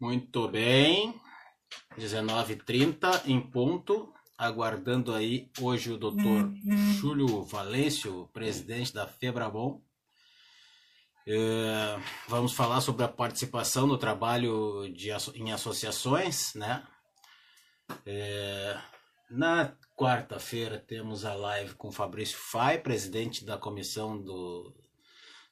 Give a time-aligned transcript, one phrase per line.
[0.00, 1.20] Muito bem.
[1.98, 4.14] 19h30 em ponto.
[4.38, 6.50] Aguardando aí hoje o doutor
[6.98, 9.82] Júlio Valêncio, presidente da Febrabom.
[11.26, 16.82] É, vamos falar sobre a participação no trabalho de, em associações, né?
[18.06, 18.80] É,
[19.30, 24.74] na quarta-feira temos a live com Fabrício Fai, presidente da comissão do,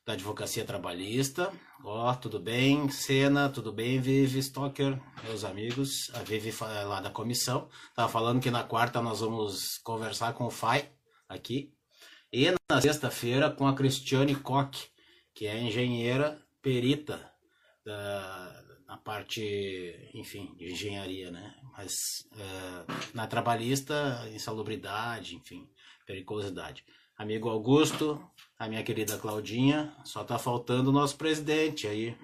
[0.08, 1.52] da Advocacia Trabalhista.
[1.84, 3.50] Ó, oh, tudo bem, Sena?
[3.50, 4.98] Tudo bem, Vivi Stocker?
[5.22, 7.68] Meus amigos, a Vivi lá da comissão.
[7.94, 10.90] Tava falando que na quarta nós vamos conversar com o Fai
[11.28, 11.74] aqui.
[12.32, 14.88] E na sexta-feira com a Cristiane Koch,
[15.34, 17.30] que é engenheira perita
[17.84, 21.54] da, na parte, enfim, de engenharia, né?
[21.76, 25.68] Mas uh, na trabalhista, insalubridade, enfim,
[26.06, 26.82] periculosidade.
[27.14, 28.18] Amigo Augusto,
[28.58, 32.16] a minha querida Claudinha, só tá faltando o nosso presidente aí.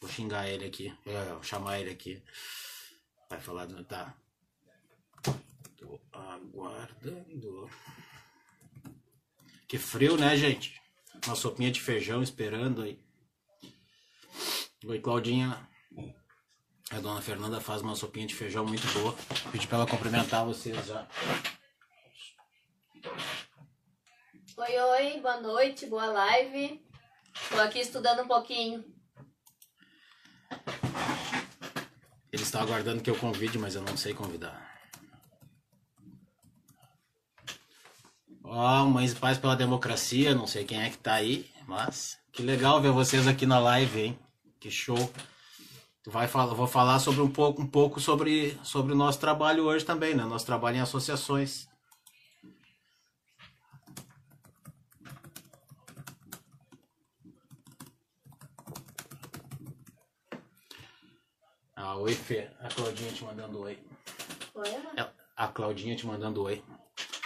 [0.00, 2.22] Vou xingar ele aqui, é, vou chamar ele aqui.
[3.28, 3.84] Vai falar do.
[3.84, 4.14] Tá.
[5.76, 7.70] Tô aguardando.
[9.68, 10.80] Que frio, né, gente?
[11.26, 12.98] Uma sopinha de feijão esperando aí.
[14.84, 15.68] Oi, Claudinha.
[16.90, 19.14] A dona Fernanda faz uma sopinha de feijão muito boa.
[19.52, 21.06] Pedi pra ela cumprimentar vocês já.
[24.62, 26.84] Oi, oi, boa noite, boa live.
[27.48, 28.84] Tô aqui estudando um pouquinho.
[32.30, 34.70] Eles estão aguardando que eu convide, mas eu não sei convidar.
[38.44, 42.18] Ó, oh, Mães e Pais pela Democracia, não sei quem é que tá aí, mas
[42.30, 44.18] que legal ver vocês aqui na live, hein?
[44.60, 45.10] Que show.
[46.06, 49.86] Vai falar, vou falar sobre um pouco, um pouco sobre, sobre o nosso trabalho hoje
[49.86, 50.22] também, né?
[50.26, 51.69] Nosso trabalho em associações.
[61.82, 62.50] Ah, oi, Fê.
[62.60, 63.78] A Claudinha te mandando oi.
[64.54, 66.62] Oi, Ela, a Claudinha te mandando oi.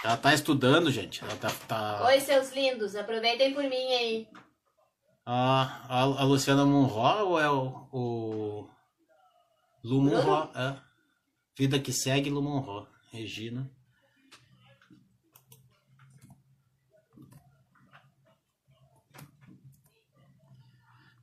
[0.01, 1.21] Ela tá estudando, gente.
[1.21, 2.05] Ela tá, tá...
[2.05, 2.95] Oi, seus lindos.
[2.95, 4.29] Aproveitem por mim aí.
[5.25, 8.69] Ah, a, a Luciana Munro ou é o, o
[9.83, 10.09] Lu?
[10.55, 10.79] É.
[11.57, 12.87] Vida que segue, Lu Munro.
[13.11, 13.69] Regina.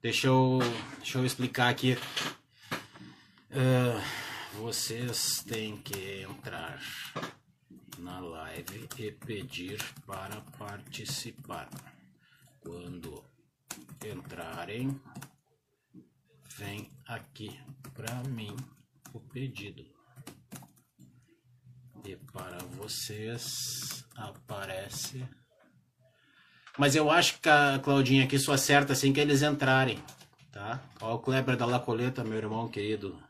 [0.02, 0.58] Deixa eu,
[0.98, 1.96] deixa eu explicar aqui
[3.54, 4.00] Uh,
[4.62, 6.80] vocês têm que entrar
[7.98, 11.68] na live e pedir para participar.
[12.60, 13.22] Quando
[14.02, 14.98] entrarem,
[16.56, 17.60] vem aqui
[17.92, 18.56] para mim
[19.12, 19.84] o pedido.
[22.06, 25.28] E para vocês aparece.
[26.78, 30.02] Mas eu acho que a Claudinha aqui só acerta assim que eles entrarem,
[30.50, 30.82] tá?
[31.02, 33.22] Ó o Kleber da Lacoleta, meu irmão querido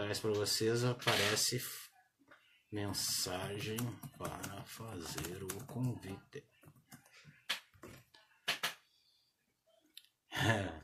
[0.00, 1.62] aparece para vocês, aparece
[2.72, 3.76] mensagem
[4.16, 6.42] para fazer o convite.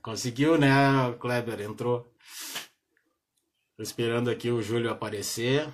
[0.03, 0.69] Conseguiu, né,
[1.19, 1.63] Kleber?
[1.63, 2.13] Entrou.
[3.75, 5.67] Tô esperando aqui o Júlio aparecer.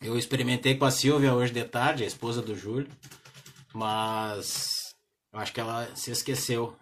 [0.00, 2.90] Eu experimentei com a Silvia hoje de tarde, a esposa do Júlio,
[3.74, 4.94] mas
[5.34, 6.74] acho que ela se esqueceu.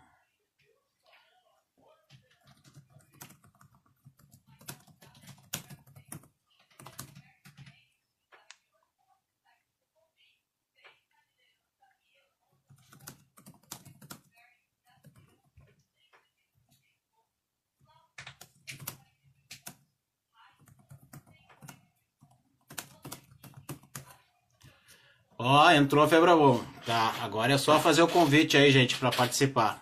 [25.40, 26.64] Ó, entrou a Febra Bom.
[26.84, 29.80] Tá, agora é só fazer o convite aí, gente, para participar.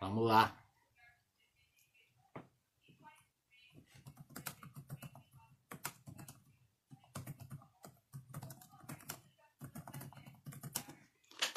[0.00, 0.56] Vamos lá.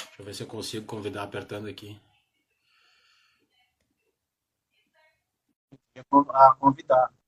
[0.08, 1.98] Deixa eu ver se eu consigo convidar apertando aqui.
[6.34, 7.19] A convidar.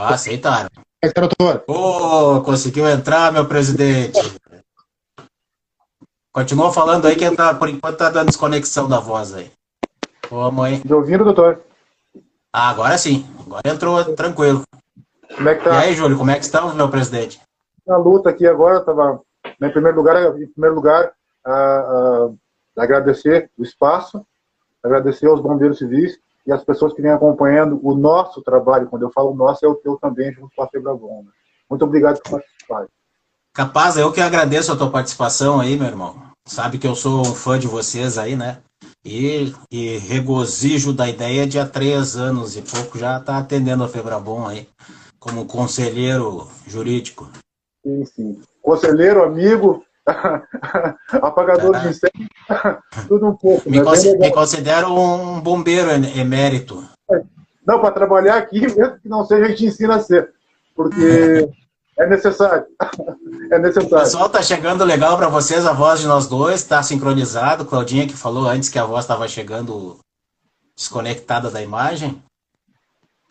[0.00, 0.70] Ah, aceitaram.
[1.14, 1.64] Doutor.
[1.66, 4.18] Ô, oh, conseguiu entrar, meu presidente.
[6.32, 9.50] Continua falando aí que tá, por enquanto tá dando desconexão da voz aí.
[10.30, 10.80] Ô, mãe.
[10.84, 11.62] Me ouvindo, doutor?
[12.52, 13.26] Ah, agora sim.
[13.44, 14.62] Agora entrou tranquilo.
[15.34, 15.70] Como é que tá?
[15.70, 17.40] E aí, Júlio, como é que estamos, meu presidente?
[17.84, 19.20] Na luta aqui agora, tava,
[19.58, 21.12] né, em primeiro lugar, em primeiro lugar,
[21.44, 22.30] a, a,
[22.76, 24.24] agradecer o espaço,
[24.80, 29.12] agradecer aos bombeiros civis e as pessoas que vêm acompanhando o nosso trabalho, quando eu
[29.12, 31.22] falo nosso, é o teu também, junto com a Febrabom.
[31.22, 31.30] Né?
[31.68, 32.86] Muito obrigado por participar.
[33.52, 36.16] Capaz, eu que agradeço a tua participação aí, meu irmão.
[36.46, 38.62] Sabe que eu sou um fã de vocês aí, né?
[39.04, 43.88] E, e regozijo da ideia de há três anos e pouco já tá atendendo a
[43.88, 44.66] Febrabom aí,
[45.20, 47.28] como conselheiro jurídico.
[47.84, 48.42] Sim, sim.
[48.62, 49.84] Conselheiro, amigo,
[51.12, 51.80] apagador é.
[51.80, 52.28] de incêndio,
[53.08, 53.68] tudo um pouco.
[53.68, 53.84] Me, né?
[53.84, 56.84] considero, me considero um bombeiro emérito.
[57.66, 60.32] Não, para trabalhar aqui, mesmo que não seja, a gente ensina a ser.
[60.74, 61.48] Porque
[61.98, 62.64] é necessário.
[63.50, 63.96] É necessário.
[63.96, 67.64] O pessoal tá chegando legal para vocês, a voz de nós dois, tá sincronizado.
[67.64, 69.98] Claudinha que falou antes que a voz estava chegando
[70.76, 72.22] desconectada da imagem.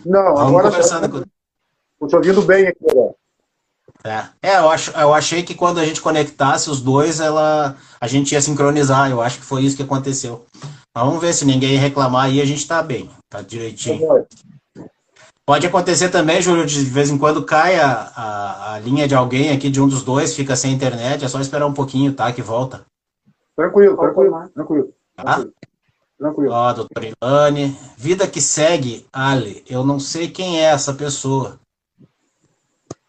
[0.06, 1.25] Não, Vamos agora conversando tá,
[2.00, 2.07] com...
[2.07, 3.15] te ouvindo bem aqui agora.
[4.09, 8.07] É, é eu, acho, eu achei que quando a gente conectasse os dois, ela, a
[8.07, 9.09] gente ia sincronizar.
[9.09, 10.45] Eu acho que foi isso que aconteceu.
[10.95, 14.25] Mas vamos ver se ninguém reclamar aí, a gente tá bem, tá direitinho.
[15.45, 19.51] Pode acontecer também, Júlio, de vez em quando cai a, a, a, linha de alguém
[19.51, 22.31] aqui, de um dos dois, fica sem internet, é só esperar um pouquinho, tá?
[22.33, 22.86] Que volta.
[23.56, 24.94] Tranquilo, tranquilo, tranquilo.
[25.15, 25.45] Tá?
[26.18, 26.51] Tranquilo.
[26.51, 27.77] Ó, doutor Ilane.
[27.95, 29.63] Vida que segue, Ali.
[29.69, 31.59] Eu não sei quem é essa pessoa.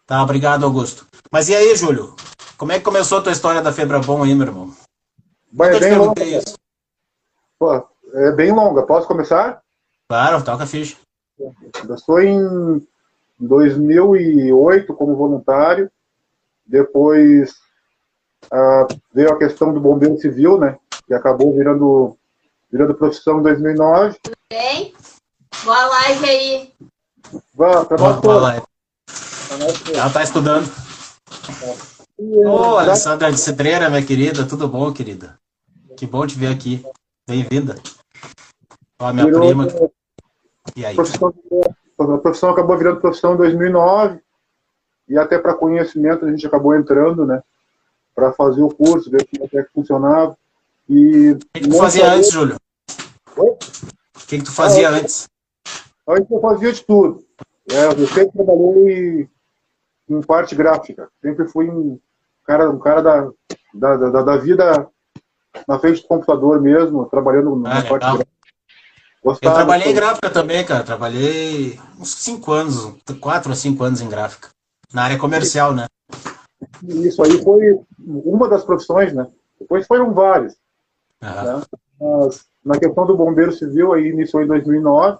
[0.09, 1.05] Tá, obrigado, Augusto.
[1.31, 2.15] Mas e aí, Júlio?
[2.57, 4.73] Como é que começou a tua história da Febra Bom aí, meu irmão?
[5.53, 6.23] Vai, é bem longa.
[6.23, 6.55] Isso.
[7.59, 8.81] Pô, é bem longa.
[8.81, 9.61] Posso começar?
[10.09, 10.97] Claro, toca a ficha.
[11.79, 12.83] Começou em
[13.39, 15.91] 2008 como voluntário,
[16.65, 17.53] depois
[18.51, 22.17] ah, veio a questão do bombeiro civil, né, que acabou virando,
[22.71, 24.17] virando profissão em 2009.
[24.23, 24.91] Tudo bem?
[25.63, 26.73] Boa live aí.
[27.53, 28.68] Boa, boa, boa live.
[29.51, 30.69] Ela tá estudando.
[32.17, 35.39] Ô, oh, Alessandra de Cidreira, minha querida, tudo bom, querida?
[35.97, 36.85] Que bom te ver aqui.
[37.27, 37.75] Bem-vinda.
[38.99, 39.67] Ó, minha Virou, prima.
[40.75, 40.93] E aí?
[40.93, 41.33] A profissão,
[41.99, 44.19] a profissão acabou virando profissão em 2009
[45.07, 47.41] e até para conhecimento a gente acabou entrando, né?
[48.13, 50.37] Para fazer o curso, ver como é que funcionava.
[50.87, 52.55] E o que, que tu fazia antes, Júlio?
[53.35, 53.49] Oi?
[53.49, 55.27] O que, que tu fazia ah, antes?
[56.07, 57.23] Antes eu fazia de tudo.
[57.71, 59.29] É, eu sempre trabalhei
[60.09, 61.09] em parte gráfica.
[61.21, 61.99] Sempre fui um
[62.45, 63.29] cara, um cara da,
[63.73, 64.87] da, da, da vida
[65.67, 68.39] na frente do computador mesmo, trabalhando na ah, parte gráfica.
[69.23, 70.83] Gostava, eu trabalhei em gráfica também, cara.
[70.83, 74.49] Trabalhei uns 5 anos, 4 a 5 anos em gráfica.
[74.93, 75.87] Na área comercial, né?
[76.83, 79.27] Isso aí foi uma das profissões, né?
[79.59, 80.55] Depois foram várias.
[81.21, 81.61] Né?
[81.99, 85.19] Mas, na questão do bombeiro civil, aí iniciou em 2009.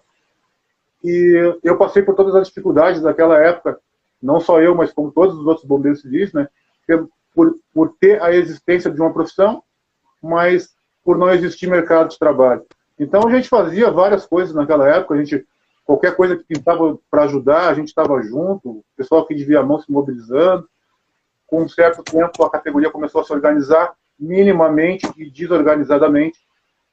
[1.03, 3.79] E eu passei por todas as dificuldades daquela época,
[4.21, 6.47] não só eu, mas como todos os outros bombeiros civis, né?
[7.33, 9.63] Por, por ter a existência de uma profissão,
[10.21, 10.73] mas
[11.03, 12.65] por não existir mercado de trabalho.
[12.99, 15.45] Então a gente fazia várias coisas naquela época, a gente
[15.85, 19.63] qualquer coisa que pintava para ajudar, a gente estava junto, o pessoal que devia a
[19.63, 20.69] mão se mobilizando.
[21.47, 26.37] Com um certo tempo a categoria começou a se organizar minimamente e desorganizadamente.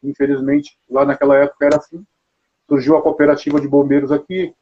[0.02, 2.02] Infelizmente, lá naquela época era assim.
[2.66, 4.54] Surgiu a cooperativa de bombeiros aqui,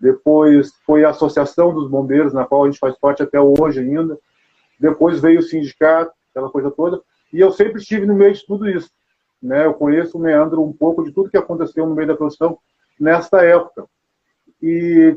[0.00, 4.18] depois foi a Associação dos Bombeiros, na qual a gente faz parte até hoje ainda.
[4.78, 7.00] Depois veio o sindicato, aquela coisa toda.
[7.32, 8.90] E eu sempre estive no meio de tudo isso
[9.42, 9.64] né?
[9.64, 12.58] Eu conheço o meandro um pouco de tudo que aconteceu no meio da profissão
[12.98, 13.86] nesta época.
[14.60, 15.16] E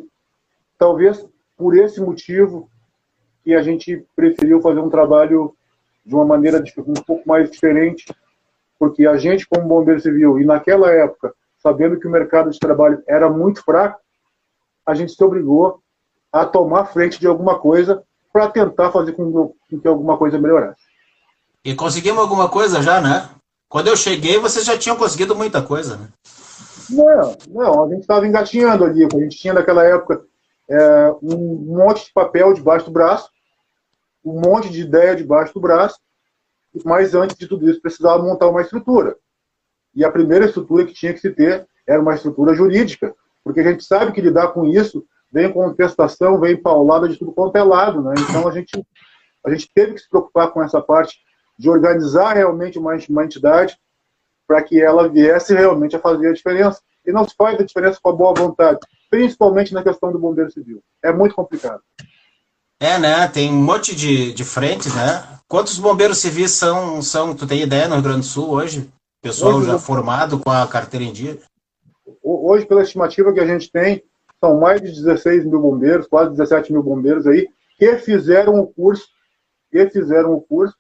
[0.77, 1.27] talvez
[1.57, 2.69] por esse motivo
[3.43, 5.55] que a gente preferiu fazer um trabalho
[6.05, 8.05] de uma maneira um pouco mais diferente,
[8.77, 13.03] porque a gente, como bombeiro civil, e naquela época, sabendo que o mercado de trabalho
[13.07, 13.99] era muito fraco,
[14.85, 15.81] a gente se obrigou
[16.31, 20.81] a tomar frente de alguma coisa para tentar fazer com que alguma coisa melhorasse.
[21.63, 23.29] E conseguimos alguma coisa já, né?
[23.67, 26.07] Quando eu cheguei, vocês já tinham conseguido muita coisa, né?
[26.89, 29.05] Não, não, a gente estava engatinhando ali.
[29.05, 30.25] A gente tinha naquela época
[30.69, 33.29] é, um monte de papel debaixo do braço,
[34.23, 35.99] um monte de ideia debaixo do braço,
[36.85, 39.15] mas antes de tudo isso precisava montar uma estrutura.
[39.93, 43.71] E a primeira estrutura que tinha que se ter era uma estrutura jurídica, porque a
[43.71, 48.01] gente sabe que lidar com isso vem contestação, vem paulada de tudo quanto é lado,
[48.01, 48.13] né?
[48.17, 48.71] Então a gente,
[49.45, 51.19] a gente teve que se preocupar com essa parte
[51.57, 53.77] de organizar realmente uma, uma entidade
[54.47, 56.81] para que ela viesse realmente a fazer a diferença.
[57.05, 58.79] E não se faz a diferença com a boa vontade,
[59.09, 60.83] principalmente na questão do bombeiro civil.
[61.03, 61.81] É muito complicado.
[62.79, 63.27] É, né?
[63.27, 65.23] Tem um monte de, de frentes, né?
[65.47, 68.89] Quantos bombeiros civis são, são, tu tem ideia, no Rio Grande do Sul hoje?
[69.21, 71.39] Pessoal hoje, já formado com a carteira em dia?
[72.23, 74.03] Hoje, pela estimativa que a gente tem,
[74.39, 77.47] são mais de 16 mil bombeiros, quase 17 mil bombeiros aí,
[77.77, 79.07] que fizeram o curso,
[79.71, 80.75] que fizeram o curso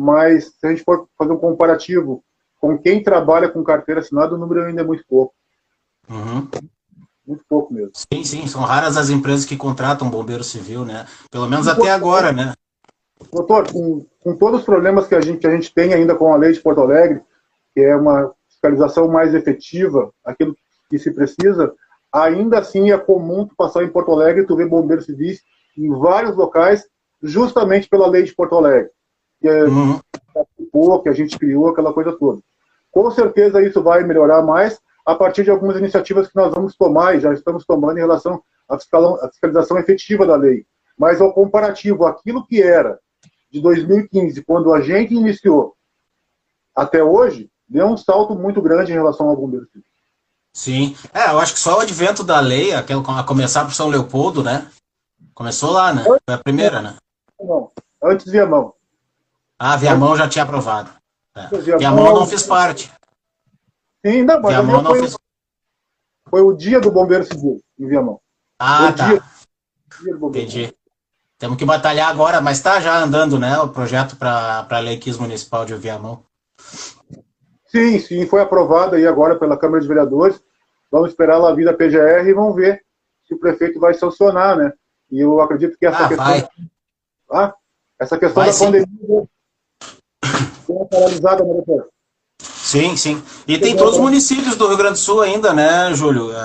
[0.00, 2.24] mas se a gente for fazer um comparativo
[2.58, 5.34] com quem trabalha com carteira assinada, o número ainda é muito pouco.
[6.08, 6.48] Uhum.
[7.26, 7.92] muito pouco mesmo.
[7.94, 11.06] Sim, sim, são raras as empresas que contratam bombeiro civil, né?
[11.30, 12.54] Pelo menos até agora, né?
[13.30, 16.32] Doutor, com, com todos os problemas que a, gente, que a gente tem ainda com
[16.32, 17.22] a lei de Porto Alegre,
[17.74, 20.60] que é uma fiscalização mais efetiva, aquilo que
[20.98, 21.72] se precisa,
[22.12, 25.42] ainda assim é comum tu passar em Porto Alegre e tu ver bombeiros civis
[25.76, 26.86] em vários locais,
[27.22, 28.90] justamente pela lei de Porto Alegre.
[29.40, 30.00] Que, é, uhum.
[31.02, 32.40] que a gente criou, aquela coisa toda.
[32.90, 37.16] Com certeza isso vai melhorar mais a partir de algumas iniciativas que nós vamos tomar
[37.16, 40.66] e já estamos tomando em relação à fiscalização efetiva da lei.
[40.98, 42.98] Mas ao comparativo, aquilo que era
[43.50, 45.74] de 2015, quando a gente iniciou,
[46.74, 49.89] até hoje, deu um salto muito grande em relação ao bombeiro civil.
[50.52, 50.96] Sim.
[51.12, 54.42] É, eu acho que só o advento da lei, aquele, a começar por São Leopoldo,
[54.42, 54.70] né?
[55.34, 56.04] Começou lá, né?
[56.04, 56.96] Foi a primeira, né?
[57.40, 57.70] Não,
[58.02, 58.74] antes Viamão.
[59.58, 60.90] Ah, Viamão já tinha aprovado.
[61.34, 61.48] É.
[61.78, 62.90] Viamão não fiz parte.
[64.04, 65.16] Sim, não, mas Viamão não foi, fiz...
[66.28, 68.20] foi o dia do Bombeiro Civil, em Viamão.
[68.58, 69.06] Ah, o tá.
[69.06, 69.22] Dia,
[70.02, 70.74] dia Entendi.
[71.38, 73.58] Temos que batalhar agora, mas está já andando, né?
[73.60, 76.22] O projeto para a Lei Quis Municipal de Viamão.
[77.70, 80.40] Sim, sim, foi aprovado aí agora pela Câmara de Vereadores.
[80.90, 82.82] Vamos esperar lá vir da PGR e vamos ver
[83.26, 84.72] se o prefeito vai sancionar, né?
[85.10, 86.26] E eu acredito que essa ah, questão.
[86.26, 86.48] Vai.
[87.32, 87.54] Ah,
[87.98, 88.64] essa questão vai, da sim.
[88.64, 89.28] pandemia
[90.66, 91.88] foi paralisada, né, doutor?
[92.42, 93.22] Sim, sim.
[93.48, 96.32] E tem todos os municípios do Rio Grande do Sul ainda, né, Júlio?
[96.32, 96.36] É,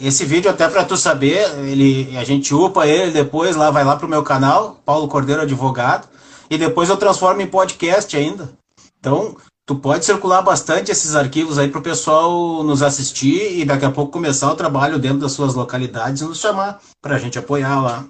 [0.00, 3.84] é, esse vídeo, até para tu saber, ele, a gente upa ele depois, lá vai
[3.84, 6.08] lá pro meu canal, Paulo Cordeiro Advogado,
[6.50, 8.50] e depois eu transformo em podcast ainda.
[8.98, 9.36] Então,
[9.68, 13.90] tu pode circular bastante esses arquivos aí para o pessoal nos assistir e daqui a
[13.90, 17.82] pouco começar o trabalho dentro das suas localidades e nos chamar para a gente apoiar
[17.82, 18.06] lá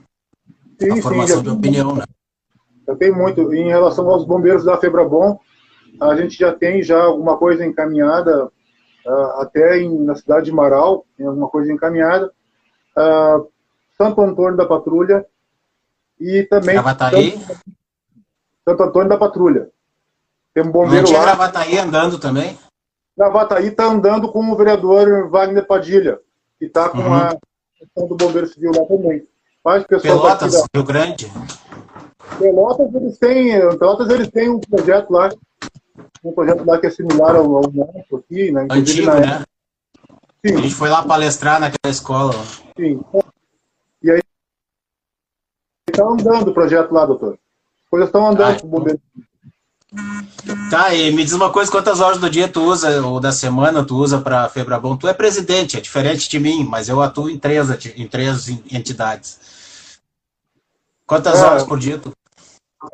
[0.80, 2.04] sim, a formação sim, de opinião, né?
[2.86, 3.52] Eu tenho muito.
[3.52, 5.36] Em relação aos bombeiros da Febrabom,
[6.00, 8.46] a gente já tem já alguma coisa encaminhada,
[9.04, 12.32] uh, até em, na cidade de Marau, tem alguma coisa encaminhada.
[12.96, 13.48] Uh,
[13.96, 15.26] Santo Antônio da Patrulha
[16.20, 16.76] e também...
[16.76, 17.58] Santo,
[18.64, 19.68] Santo Antônio da Patrulha.
[20.58, 21.24] Tem um bombeiro Não tinha lá.
[21.26, 22.58] Gravataí andando também?
[23.16, 26.18] Gravataí está andando com o vereador Wagner Padilha,
[26.58, 27.14] que está com uhum.
[27.14, 27.36] a
[27.76, 29.24] questão do bombeiro civil lá também.
[29.64, 30.64] Mas pessoal Pelotas, da...
[30.74, 31.32] Rio Grande.
[32.40, 35.28] Pelotas eles têm, Pelotas eles têm um projeto lá,
[36.24, 38.64] um projeto lá que é similar ao, ao nosso aqui, né?
[38.64, 39.44] Inclusive, Antigo, né?
[40.44, 40.56] Sim.
[40.56, 42.32] A gente foi lá palestrar naquela escola.
[42.76, 43.00] Sim.
[44.02, 44.20] E aí
[45.88, 47.34] está andando o projeto lá, doutor.
[47.84, 49.00] As coisas estão andando ah, com o bombeiro.
[50.70, 53.84] Tá, e me diz uma coisa, quantas horas do dia tu usa, ou da semana
[53.84, 54.96] tu usa para Febrabom?
[54.96, 59.98] Tu é presidente, é diferente de mim, mas eu atuo em três, em três entidades.
[61.06, 62.12] Quantas é, horas por dia tu?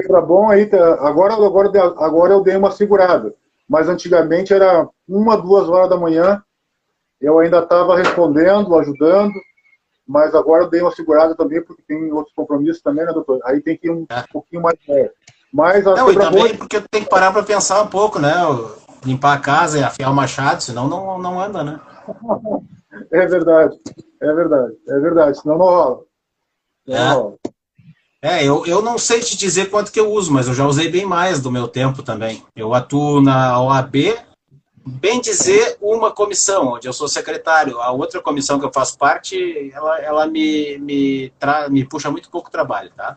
[0.01, 3.35] Febrabom aí, tá, agora, agora, agora eu dei uma segurada,
[3.69, 6.43] mas antigamente era uma, duas horas da manhã,
[7.21, 9.35] eu ainda estava respondendo, ajudando,
[10.07, 13.41] mas agora eu dei uma segurada também, porque tem outros compromissos também, né, doutor?
[13.45, 14.21] Aí tem que ir um, é.
[14.21, 15.24] um pouquinho mais perto.
[15.55, 16.59] Mas a não, e também boa...
[16.59, 18.35] porque tem que parar para pensar um pouco, né?
[19.05, 21.81] Limpar a casa e afiar o machado, senão não, não anda, né?
[23.13, 23.79] é verdade,
[24.21, 26.01] é verdade, é verdade, senão não rola.
[26.85, 27.13] Não é.
[27.13, 27.35] rola.
[28.21, 30.91] É, eu, eu não sei te dizer quanto que eu uso, mas eu já usei
[30.91, 32.43] bem mais do meu tempo também.
[32.57, 33.95] Eu atuo na OAB,
[34.85, 37.79] bem dizer, uma comissão, onde eu sou secretário.
[37.81, 41.69] A outra comissão que eu faço parte, ela, ela me, me, tra...
[41.69, 43.15] me puxa muito pouco trabalho, tá?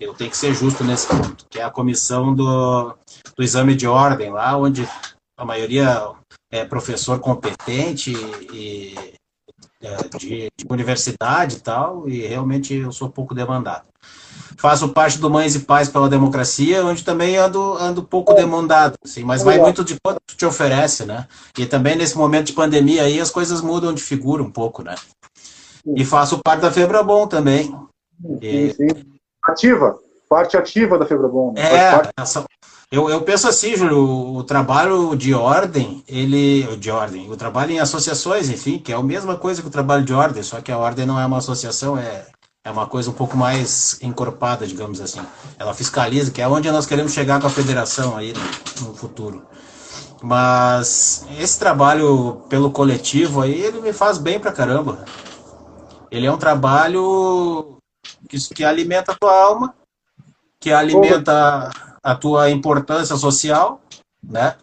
[0.00, 2.94] Eu tenho que ser justo nesse ponto, que é a comissão do,
[3.36, 4.88] do exame de ordem, lá onde
[5.36, 6.12] a maioria
[6.50, 8.12] é professor competente
[8.52, 8.94] e,
[9.82, 13.86] é, de, de, universidade e tal, e realmente eu sou pouco demandado.
[14.56, 19.22] Faço parte do Mães e Pais pela Democracia, onde também ando, ando pouco demandado, assim,
[19.22, 21.28] mas vai muito de quanto te oferece, né?
[21.56, 24.96] E também nesse momento de pandemia aí as coisas mudam de figura um pouco, né?
[25.96, 27.72] E faço parte da Febrabom também.
[28.42, 31.52] E, sim, sim ativa, parte ativa da Febrabom.
[31.52, 31.62] Né?
[31.62, 32.10] É, parte...
[32.18, 32.44] essa,
[32.90, 36.64] eu, eu penso assim, Júlio, o trabalho de ordem, ele.
[36.78, 40.04] De ordem, o trabalho em associações, enfim, que é a mesma coisa que o trabalho
[40.04, 42.24] de ordem, só que a ordem não é uma associação, é,
[42.64, 45.20] é uma coisa um pouco mais encorpada, digamos assim.
[45.58, 49.42] Ela fiscaliza, que é onde nós queremos chegar com a federação aí no, no futuro.
[50.22, 55.04] Mas esse trabalho pelo coletivo aí, ele me faz bem pra caramba.
[56.10, 57.77] Ele é um trabalho
[58.28, 59.74] que, que alimenta a tua alma,
[60.58, 61.70] que alimenta
[62.02, 63.80] a tua importância social,
[64.22, 64.56] né?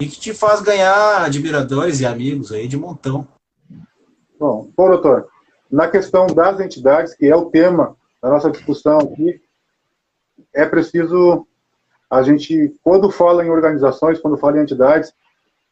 [0.00, 3.26] E que te faz ganhar admiradores e amigos aí de montão.
[4.38, 5.28] Bom, bom doutor,
[5.70, 9.40] na questão das entidades, que é o tema da nossa discussão aqui,
[10.54, 11.46] é preciso
[12.10, 15.12] a gente, quando fala em organizações, quando fala em entidades,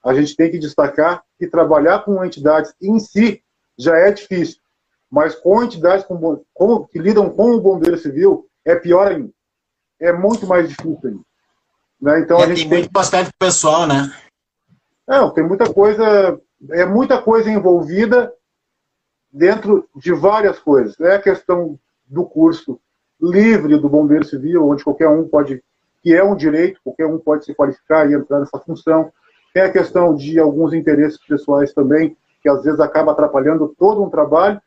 [0.04, 3.42] a gente tem que destacar que trabalhar com entidades em si
[3.78, 4.60] já é difícil.
[5.10, 9.30] Mas com entidades com, com, que lidam com o bombeiro civil, é pior ainda.
[10.00, 11.20] É muito mais difícil ainda.
[12.00, 12.20] Né?
[12.20, 14.12] Então, é, a gente tem, tem muito bastante pessoal, né?
[15.06, 18.32] Não, tem muita coisa, é muita coisa envolvida
[19.32, 20.98] dentro de várias coisas.
[21.00, 22.80] É a questão do curso
[23.20, 25.62] livre do bombeiro civil, onde qualquer um pode,
[26.02, 29.12] que é um direito, qualquer um pode se qualificar e entrar nessa função.
[29.54, 34.10] Tem a questão de alguns interesses pessoais também, que às vezes acaba atrapalhando todo um
[34.10, 34.60] trabalho.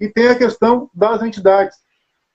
[0.00, 1.76] E tem a questão das entidades.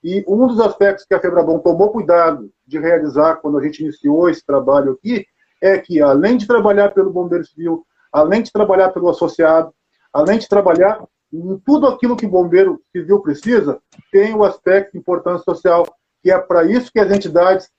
[0.04, 4.30] E um dos aspectos que a Febrabom tomou cuidado de realizar quando a gente iniciou
[4.30, 5.26] esse trabalho aqui
[5.62, 9.74] é que, além de trabalhar pelo Bombeiro Civil, além de trabalhar pelo associado,
[10.14, 13.80] além de trabalhar em tudo aquilo que o bombeiro civil precisa,
[14.12, 15.86] tem o aspecto de importância social,
[16.24, 17.70] que é para isso que as entidades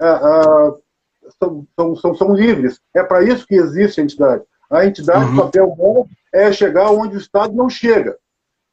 [0.00, 0.74] ah, ah,
[1.38, 2.80] são, são, são, são, livres.
[2.94, 4.44] É para isso que existe a entidade.
[4.70, 5.34] A entidade, uhum.
[5.34, 8.16] o papel dela é chegar onde o Estado não chega.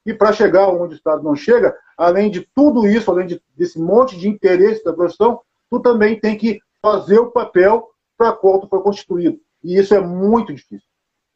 [0.05, 3.79] E para chegar onde o Estado não chega, além de tudo isso, além de, desse
[3.79, 8.67] monte de interesse da profissão, tu também tem que fazer o papel para qual tu
[8.67, 9.39] foi constituído.
[9.63, 10.87] E isso é muito difícil.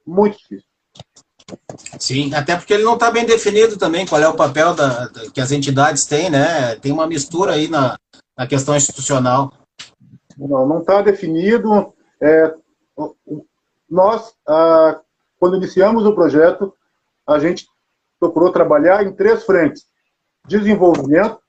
[0.06, 0.68] Muito difícil.
[2.00, 5.30] Sim, até porque ele não está bem definido também qual é o papel da, da,
[5.30, 6.76] que as entidades têm, né?
[6.76, 7.98] Tem uma mistura aí na,
[8.38, 9.54] na questão institucional.
[10.38, 11.94] Não, não está definido.
[12.22, 12.54] É,
[13.90, 15.00] nós, ah,
[15.40, 16.74] quando iniciamos o projeto,
[17.28, 17.68] a gente
[18.24, 19.84] procurou trabalhar em três frentes:
[20.48, 21.40] desenvolvimento,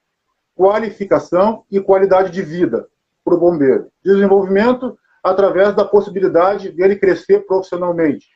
[0.56, 2.88] qualificação e qualidade de vida
[3.24, 3.88] para o bombeiro.
[4.04, 8.26] Desenvolvimento através da possibilidade dele crescer profissionalmente,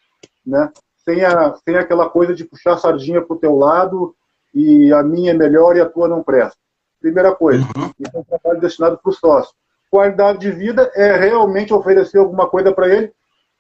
[0.47, 0.71] né?
[1.05, 4.15] Sem, a, sem aquela coisa de puxar a sardinha para o teu lado
[4.55, 6.59] e a minha é melhor e a tua não presta.
[7.01, 7.91] Primeira coisa, uhum.
[7.99, 9.55] isso é um trabalho destinado para o sócio.
[9.91, 13.13] Qualidade de vida é realmente oferecer alguma coisa para ele,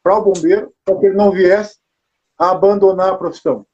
[0.02, 1.76] para o bombeiro, para que ele não viesse
[2.38, 3.66] a abandonar a profissão.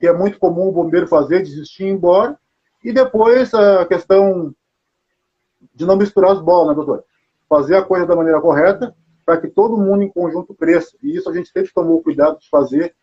[0.00, 2.36] Que é muito comum o bombeiro fazer, desistir e ir embora.
[2.82, 4.54] E depois a questão
[5.74, 7.04] de não misturar as bolas, né, doutor?
[7.48, 8.94] Fazer a coisa da maneira correta
[9.24, 10.96] para que todo mundo em conjunto cresça.
[11.02, 12.94] E isso a gente sempre tomou cuidado de fazer,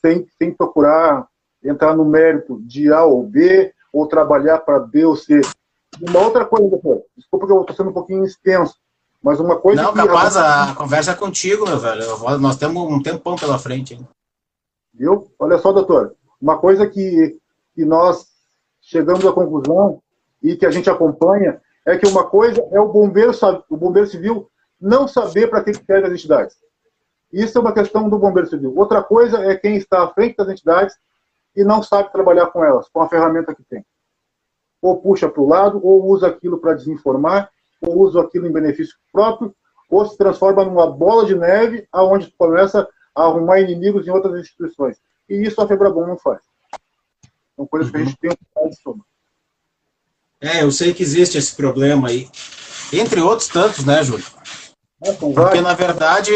[0.00, 1.28] sem, sem procurar
[1.62, 5.40] entrar no mérito de A ou B, ou trabalhar para B ou C.
[6.00, 8.74] Uma outra coisa, doutor, desculpa que eu estou sendo um pouquinho extenso,
[9.22, 9.82] mas uma coisa.
[9.82, 12.04] Não, que capaz, a conversa é contigo, meu velho.
[12.38, 13.94] Nós temos um tempão pela frente.
[13.94, 14.08] Hein?
[14.92, 15.30] Viu?
[15.38, 16.16] Olha só, doutor.
[16.42, 17.38] Uma coisa que,
[17.72, 18.26] que nós
[18.80, 20.02] chegamos à conclusão
[20.42, 23.30] e que a gente acompanha é que uma coisa é o bombeiro,
[23.70, 24.50] o bombeiro civil
[24.80, 26.56] não saber para que serve as entidades.
[27.32, 28.76] Isso é uma questão do bombeiro civil.
[28.76, 30.96] Outra coisa é quem está à frente das entidades
[31.54, 33.86] e não sabe trabalhar com elas, com a ferramenta que tem.
[34.82, 37.50] Ou puxa para o lado, ou usa aquilo para desinformar,
[37.80, 39.54] ou usa aquilo em benefício próprio,
[39.88, 44.98] ou se transforma numa bola de neve, aonde começa a arrumar inimigos em outras instituições.
[45.32, 46.40] E isso a Febrabom não faz.
[47.56, 47.92] São coisas uhum.
[47.92, 49.06] que a gente tem que de somar.
[50.38, 52.28] É, eu sei que existe esse problema aí.
[52.92, 54.26] Entre outros tantos, né, Júlio?
[55.18, 56.32] Porque, na verdade,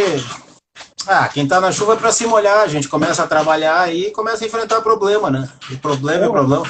[1.06, 2.60] ah, quem está na chuva é para se molhar.
[2.60, 5.46] A gente começa a trabalhar e começa a enfrentar problema, né?
[5.70, 6.64] E problema é problema.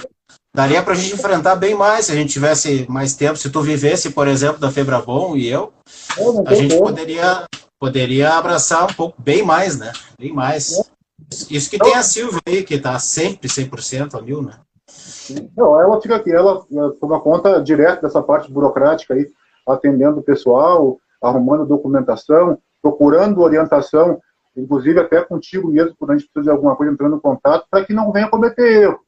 [0.53, 3.37] Daria para a gente enfrentar bem mais se a gente tivesse mais tempo.
[3.37, 5.73] Se tu vivesse, por exemplo, da Febrabom e eu,
[6.47, 7.47] a gente poderia,
[7.79, 9.93] poderia abraçar um pouco, bem mais, né?
[10.19, 10.83] Bem mais.
[11.51, 14.55] Isso que tem a Silvia aí, que está sempre 100% a mil, né?
[15.57, 16.65] Não, ela fica aqui, ela
[17.01, 19.27] toma conta direto dessa parte burocrática aí,
[19.67, 24.21] atendendo o pessoal, arrumando documentação, procurando orientação,
[24.57, 27.85] inclusive até contigo mesmo, quando a gente precisa de alguma coisa, entrando em contato, para
[27.85, 29.01] que não venha cometer erro.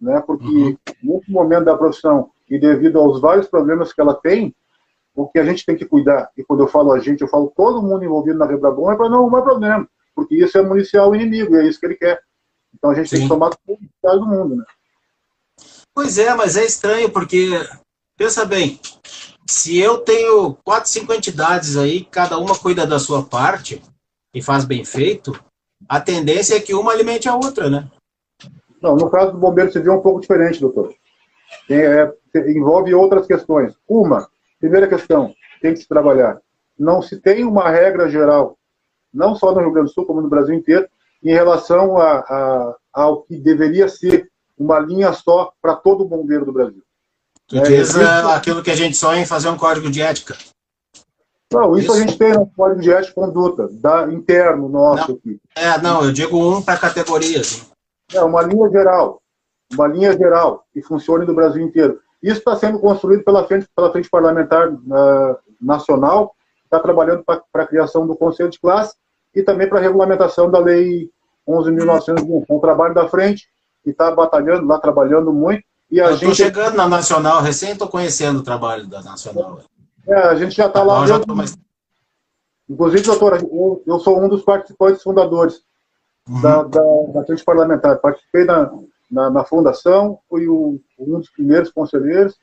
[0.00, 0.22] Né?
[0.26, 0.76] Porque uhum.
[1.02, 4.54] nesse momento da profissão, e devido aos vários problemas que ela tem,
[5.14, 7.52] o que a gente tem que cuidar, e quando eu falo a gente, eu falo
[7.54, 11.14] todo mundo envolvido na Rebrabom, é para não arrumar problema, porque isso é municiar o
[11.14, 12.20] inimigo, e é isso que ele quer.
[12.74, 13.16] Então a gente Sim.
[13.16, 14.56] tem que tomar todo o cuidado do mundo.
[14.56, 14.64] Né?
[15.94, 17.50] Pois é, mas é estranho, porque,
[18.16, 18.80] pensa bem,
[19.46, 23.82] se eu tenho quatro, cinco entidades aí, cada uma cuida da sua parte
[24.34, 25.38] e faz bem feito,
[25.88, 27.90] a tendência é que uma alimente a outra, né?
[28.80, 30.94] Não, no caso do bombeiro civil é um pouco diferente, doutor.
[31.70, 32.10] É,
[32.48, 33.74] envolve outras questões.
[33.86, 36.40] Uma, primeira questão, tem que se trabalhar.
[36.78, 38.56] Não se tem uma regra geral,
[39.12, 40.88] não só no Rio Grande do Sul, como no Brasil inteiro,
[41.22, 46.52] em relação a, a, ao que deveria ser uma linha só para todo bombeiro do
[46.52, 46.82] Brasil.
[47.46, 50.36] Tu é, diz é, aquilo que a gente sonha em fazer um código de ética.
[51.52, 51.92] Não, isso, isso.
[51.92, 55.40] a gente tem no código de ética e conduta, da, interno nosso não, aqui.
[55.54, 57.70] É, não, eu digo um para categorias.
[58.12, 59.20] É, uma linha geral.
[59.72, 62.00] Uma linha geral que funcione no Brasil inteiro.
[62.22, 67.66] Isso está sendo construído pela frente, pela frente parlamentar uh, nacional, está trabalhando para a
[67.66, 68.94] criação do Conselho de Classe
[69.34, 71.10] e também para a regulamentação da Lei
[71.48, 72.44] 11.901.
[72.48, 73.48] É um trabalho da frente
[73.82, 75.64] que está batalhando lá, trabalhando muito.
[75.90, 76.36] E a eu gente...
[76.36, 79.60] chegando na Nacional, recém estou conhecendo o trabalho da Nacional.
[80.06, 81.06] É, a gente já está lá.
[81.06, 81.56] Já mais...
[82.68, 83.38] Inclusive, doutora,
[83.86, 85.62] eu, sou um dos participantes fundadores
[86.28, 86.40] uhum.
[86.40, 86.82] da, da,
[87.14, 87.98] da frente parlamentar.
[87.98, 88.72] Participei na,
[89.10, 92.38] na, na fundação, fui o, um dos primeiros conselheiros.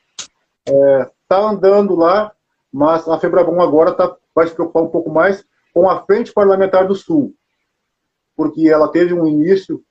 [0.65, 2.32] Está é, tá andando lá,
[2.71, 6.88] mas a Febrabom agora tá, vai se preocupar um pouco mais com a Frente Parlamentar
[6.88, 7.34] do Sul,
[8.36, 9.84] porque ela teve um início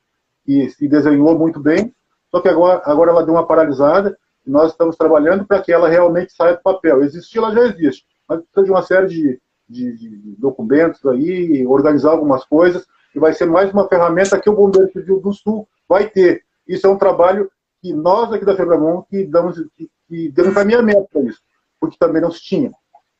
[0.45, 1.95] que se desenhou muito bem,
[2.31, 5.89] só que agora, agora ela deu uma paralisada e nós estamos trabalhando para que ela
[5.89, 7.03] realmente saia do papel.
[7.03, 12.13] Existir, ela já existe, mas precisa de uma série de, de, de documentos aí, organizar
[12.13, 16.09] algumas coisas, e vai ser mais uma ferramenta que o Bombeiro Civil do Sul vai
[16.09, 16.43] ter.
[16.67, 21.09] Isso é um trabalho que nós aqui da Febramon que damos, que, que damos encaminhamento
[21.13, 21.41] para isso,
[21.81, 22.73] porque também não se tinha.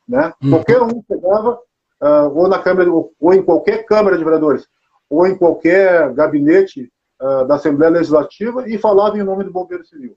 [0.07, 0.33] Né?
[0.41, 0.49] Uhum.
[0.51, 1.59] Qualquer um chegava,
[2.01, 4.67] uh, ou na Câmara, ou, ou, em qualquer Câmara de Vereadores,
[5.09, 10.15] ou em qualquer gabinete uh, da Assembleia Legislativa e falava em nome do Bombeiro Civil.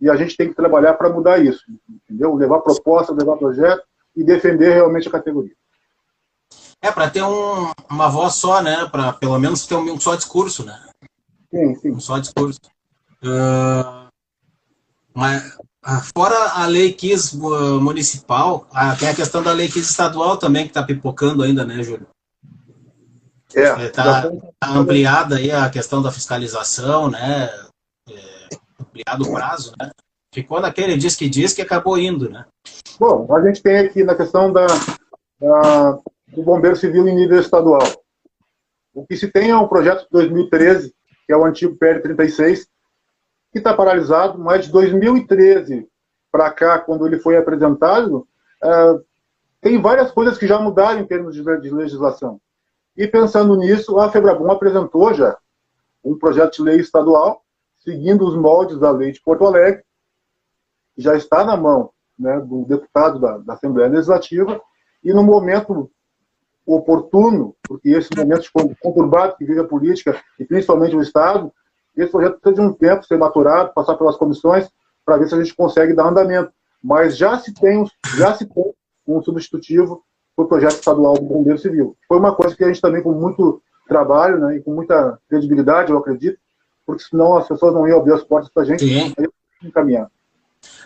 [0.00, 2.34] E a gente tem que trabalhar para mudar isso, entendeu?
[2.34, 3.82] Levar proposta, levar projeto
[4.16, 5.54] e defender realmente a categoria.
[6.82, 8.88] É, para ter um, uma voz só, né?
[8.90, 10.76] Para pelo menos ter um, um só discurso, né?
[11.48, 12.00] Sim, sim.
[12.00, 12.60] Só discurso.
[13.22, 14.08] Uh,
[15.14, 15.56] mas,
[16.14, 20.70] fora a lei KIS municipal, ah, tem a questão da lei KIS estadual também, que
[20.70, 22.06] está pipocando ainda, né, Júlio?
[23.54, 23.86] É.
[23.86, 27.50] Está é, tá ampliada aí a questão da fiscalização, né?
[28.08, 28.48] É,
[28.80, 29.90] ampliado o prazo, né?
[30.34, 32.46] Ficou naquele diz que diz que acabou indo, né?
[32.98, 34.66] Bom, a gente tem aqui na questão da,
[35.38, 37.82] da do Bombeiro Civil em nível estadual.
[38.94, 40.94] O que se tem é um projeto de 2013
[41.26, 42.66] que é o antigo PL36,
[43.52, 45.86] que está paralisado, mas de 2013
[46.30, 48.26] para cá, quando ele foi apresentado,
[48.64, 49.04] uh,
[49.60, 52.40] tem várias coisas que já mudaram em termos de, de legislação.
[52.96, 55.36] E pensando nisso, a Febrabom apresentou já
[56.02, 57.42] um projeto de lei estadual,
[57.78, 59.84] seguindo os moldes da lei de Porto Alegre,
[60.94, 64.60] que já está na mão né, do deputado da, da Assembleia Legislativa,
[65.04, 65.90] e no momento
[66.64, 68.48] oportuno, porque esse momento
[68.80, 71.52] conturbado que vive a política, e principalmente o Estado,
[71.96, 74.68] esse projeto precisa de um tempo ser maturado, passar pelas comissões,
[75.04, 76.52] para ver se a gente consegue dar andamento.
[76.82, 77.84] Mas já se tem,
[78.16, 78.72] já se tem
[79.06, 80.02] um substitutivo
[80.34, 81.96] para o projeto estadual do Bombeiro Civil.
[82.08, 85.90] Foi uma coisa que a gente também, com muito trabalho né, e com muita credibilidade,
[85.90, 86.38] eu acredito,
[86.86, 89.14] porque senão as pessoas não iam abrir as portas para a gente Sim.
[89.62, 90.10] encaminhar.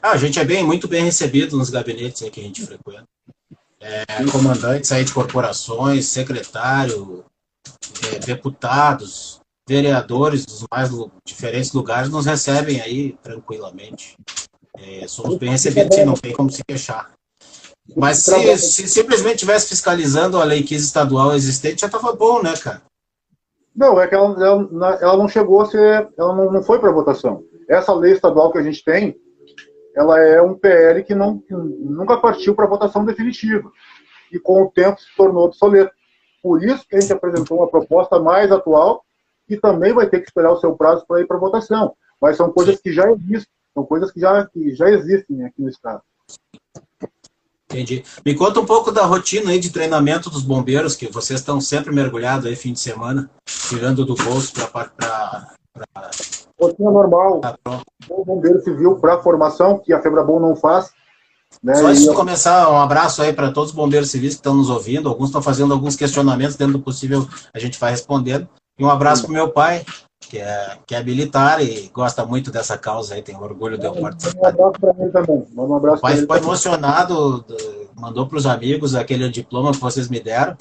[0.03, 3.07] Ah, a gente é bem, muito bem recebido nos gabinetes que a gente frequenta
[3.81, 7.25] é, comandantes aí de corporações, secretário,
[8.13, 10.91] é, deputados, vereadores dos mais
[11.25, 14.17] diferentes lugares nos recebem aí tranquilamente.
[14.79, 17.11] É, somos bem recebidos e não tem como se queixar.
[17.97, 22.55] Mas se, se simplesmente tivesse fiscalizando a lei 15 estadual existente, já estava bom, né,
[22.57, 22.83] cara?
[23.75, 26.91] Não, é que ela, ela, ela não chegou a ser, ela não, não foi para
[26.91, 27.45] votação.
[27.69, 29.17] Essa lei estadual que a gente tem,
[29.95, 33.71] ela é um PL que, não, que nunca partiu para votação definitiva
[34.33, 35.93] e com o tempo se tornou obsoleto.
[36.43, 39.05] Por isso que a gente apresentou uma proposta mais atual
[39.47, 41.95] que também vai ter que esperar o seu prazo para ir para votação.
[42.21, 45.69] Mas são coisas que já existem, são coisas que já, que já existem aqui no
[45.69, 46.03] Estado.
[47.71, 48.05] Entendi.
[48.25, 51.93] Me conta um pouco da rotina aí de treinamento dos bombeiros, que vocês estão sempre
[51.93, 55.57] mergulhados aí fim de semana, tirando do bolso para
[56.59, 57.41] Rotina normal.
[58.09, 60.91] O bombeiro civil para formação, que a Febrabom não faz.
[61.63, 61.75] Né?
[61.75, 64.71] Só antes de começar, um abraço aí para todos os bombeiros civis que estão nos
[64.71, 65.09] ouvindo.
[65.09, 68.49] Alguns estão fazendo alguns questionamentos, dentro do possível a gente vai respondendo.
[68.79, 69.85] E um abraço para o meu pai,
[70.21, 73.95] que é, que é militar e gosta muito dessa causa aí, tem orgulho de eu
[73.95, 74.39] participar.
[74.41, 75.47] Um abraço para ele também.
[75.57, 77.45] Um abraço o pai ficou emocionado,
[77.95, 80.57] mandou para os amigos aquele diploma que vocês me deram,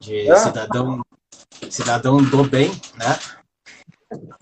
[0.00, 0.36] de é?
[0.36, 1.02] cidadão,
[1.70, 3.16] cidadão do bem, né?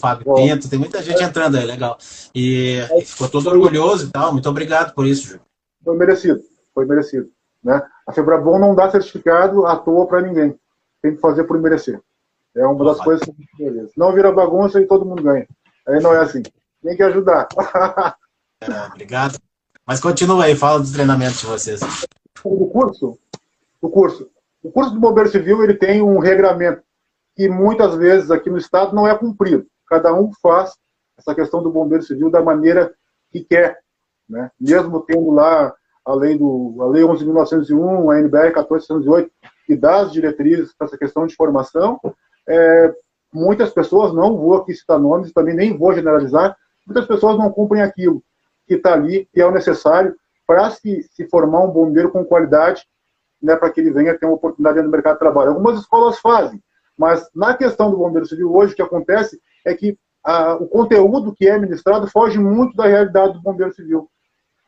[0.01, 1.97] Fábio Bom, Pinto, tem muita gente entrando aí, legal.
[2.35, 4.33] E, e, ficou todo orgulhoso e tal.
[4.33, 5.43] Muito obrigado por isso, Júlio.
[5.85, 6.41] Foi merecido,
[6.75, 7.31] foi merecido.
[7.63, 7.81] Né?
[8.07, 10.59] A Febrabom não dá certificado à toa para ninguém.
[11.03, 12.01] Tem que fazer por merecer.
[12.57, 13.25] É uma das coisas
[13.57, 15.47] que a gente Não vira bagunça e todo mundo ganha.
[15.87, 16.43] Aí não é assim.
[16.83, 17.49] Tem que ajudar.
[18.63, 19.39] é, obrigado.
[19.87, 21.81] Mas continua aí, fala dos treinamentos de vocês.
[22.45, 23.19] O curso,
[23.81, 24.31] o curso.
[24.63, 26.83] O curso do Bombeiro Civil ele tem um regramento
[27.35, 29.67] que muitas vezes aqui no Estado não é cumprido.
[29.89, 30.75] Cada um faz
[31.19, 32.95] essa questão do bombeiro civil da maneira
[33.31, 33.79] que quer.
[34.29, 34.51] Né?
[34.59, 39.31] Mesmo tendo lá a lei, do, a lei 11.901, a NBR 1408,
[39.67, 42.01] que dá as diretrizes para essa questão de formação,
[42.51, 42.95] é,
[43.33, 47.81] muitas pessoas, não vou aqui citar nomes, também nem vou generalizar, muitas pessoas não cumprem
[47.81, 48.23] aquilo
[48.67, 52.85] que está ali, que é o necessário para se, se formar um bombeiro com qualidade,
[53.41, 55.51] né, para que ele venha ter uma oportunidade no mercado de trabalho.
[55.51, 56.61] Algumas escolas fazem,
[56.99, 61.33] mas na questão do bombeiro civil hoje, o que acontece é que a, o conteúdo
[61.33, 64.11] que é ministrado foge muito da realidade do bombeiro civil.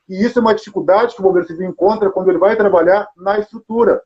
[0.09, 3.39] E isso é uma dificuldade que o bombeiro civil encontra quando ele vai trabalhar na
[3.39, 4.03] estrutura.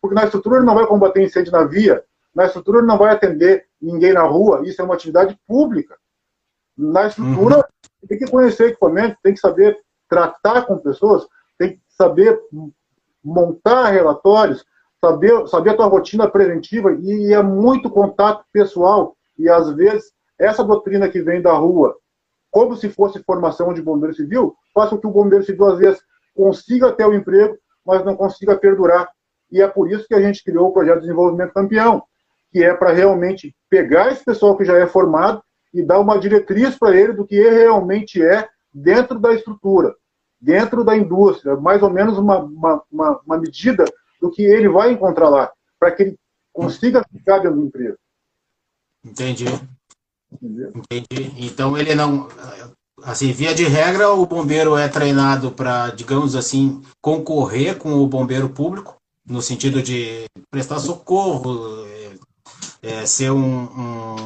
[0.00, 2.02] Porque na estrutura ele não vai combater incêndio na via,
[2.34, 5.96] na estrutura ele não vai atender ninguém na rua, isso é uma atividade pública.
[6.76, 8.08] Na estrutura, uhum.
[8.08, 11.26] tem que conhecer equipamento, tem que saber tratar com pessoas,
[11.58, 12.40] tem que saber
[13.22, 14.64] montar relatórios,
[15.00, 19.16] saber, saber a tua rotina preventiva, e é muito contato pessoal.
[19.38, 21.96] E às vezes, essa doutrina que vem da rua,
[22.50, 26.02] como se fosse formação de bombeiro civil, faz com que o bombeiro civil, às vezes,
[26.34, 29.08] consiga ter o emprego, mas não consiga perdurar.
[29.50, 32.02] E é por isso que a gente criou o projeto de desenvolvimento campeão,
[32.52, 36.76] que é para realmente pegar esse pessoal que já é formado e dar uma diretriz
[36.78, 39.94] para ele do que realmente é dentro da estrutura,
[40.38, 43.84] dentro da indústria, mais ou menos uma, uma, uma, uma medida
[44.20, 46.16] do que ele vai encontrar lá, para que ele
[46.52, 47.96] consiga ficar dentro do emprego.
[49.04, 49.46] Entendi.
[50.30, 50.72] Entendeu?
[50.74, 51.32] Entendi.
[51.38, 52.28] Então ele não.
[53.02, 58.48] Assim, via de regra, o bombeiro é treinado para, digamos assim, concorrer com o bombeiro
[58.48, 61.84] público, no sentido de prestar socorro,
[62.82, 64.16] é, ser um, um,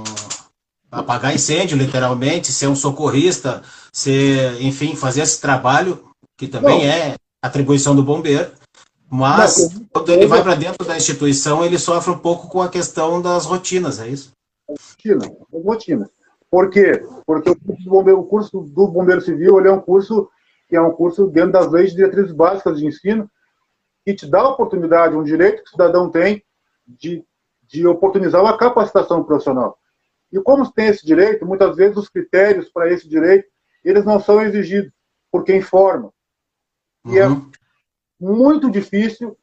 [0.90, 6.04] apagar incêndio, literalmente, ser um socorrista, ser, enfim, fazer esse trabalho,
[6.36, 8.50] que também Bom, é atribuição do bombeiro.
[9.08, 12.68] Mas, não, quando ele vai para dentro da instituição, ele sofre um pouco com a
[12.68, 14.32] questão das rotinas, é isso?
[14.68, 16.10] Rotina, rotina.
[16.50, 17.04] Por quê?
[17.24, 20.28] Porque o curso do bombeiro, o curso do bombeiro civil ele é um curso
[20.68, 23.30] que é um curso dentro das leis de diretrizes básicas de ensino,
[24.04, 26.42] que te dá a oportunidade, um direito que o cidadão tem
[26.86, 27.24] de
[27.66, 29.78] de oportunizar uma capacitação profissional.
[30.32, 33.48] E como tem esse direito, muitas vezes os critérios para esse direito,
[33.84, 34.92] eles não são exigidos
[35.30, 36.12] por quem forma.
[37.06, 37.50] E é uhum.
[38.20, 39.36] é muito difícil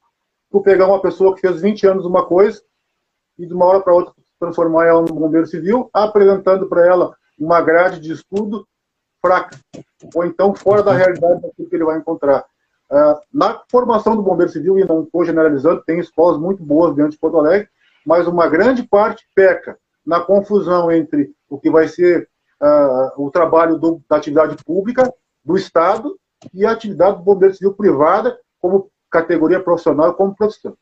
[0.51, 2.61] tu pegar uma pessoa que fez 20 anos uma coisa
[3.37, 7.61] e de uma hora para outra transformar ela num bombeiro civil, apresentando para ela uma
[7.61, 8.67] grade de estudo
[9.21, 9.57] fraca,
[10.13, 10.97] ou então fora da uhum.
[10.97, 12.45] realidade daquilo que ele vai encontrar.
[12.91, 17.11] Uh, na formação do bombeiro civil, e não estou generalizando, tem escolas muito boas dentro
[17.11, 17.69] de Porto Alegre,
[18.05, 22.27] mas uma grande parte peca na confusão entre o que vai ser
[22.61, 25.11] uh, o trabalho do, da atividade pública,
[25.43, 26.17] do Estado,
[26.53, 30.75] e a atividade do bombeiro civil privada como categoria profissional e como profissão.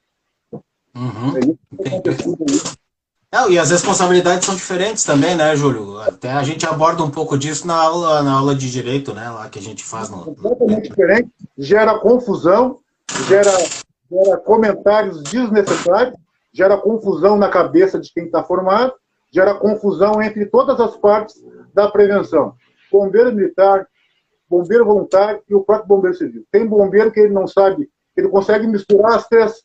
[0.95, 1.37] Uhum.
[1.37, 5.99] É não, e as responsabilidades são diferentes também, né, Júlio?
[5.99, 9.47] Até a gente aborda um pouco disso na aula, na aula de direito, né, lá
[9.47, 10.25] que a gente faz no.
[10.25, 12.79] Completamente diferente, gera confusão,
[13.29, 13.51] gera,
[14.11, 16.17] gera comentários desnecessários
[16.53, 18.93] gera confusão na cabeça de quem está formado,
[19.31, 21.41] gera confusão entre todas as partes
[21.73, 22.55] da prevenção.
[22.91, 23.87] Bombeiro militar,
[24.49, 26.45] bombeiro voluntário e o próprio bombeiro civil.
[26.51, 29.63] Tem bombeiro que ele não sabe, ele consegue misturar as três,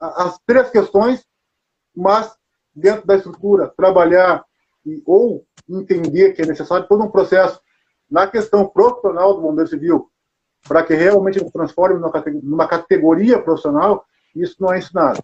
[0.00, 1.24] as três questões,
[1.94, 2.34] mas
[2.74, 4.42] dentro da estrutura, trabalhar
[4.86, 7.60] e, ou entender que é necessário todo um processo
[8.10, 10.10] na questão profissional do bombeiro civil,
[10.66, 12.00] para que realmente ele transforme
[12.42, 15.22] numa categoria profissional, isso não é ensinado.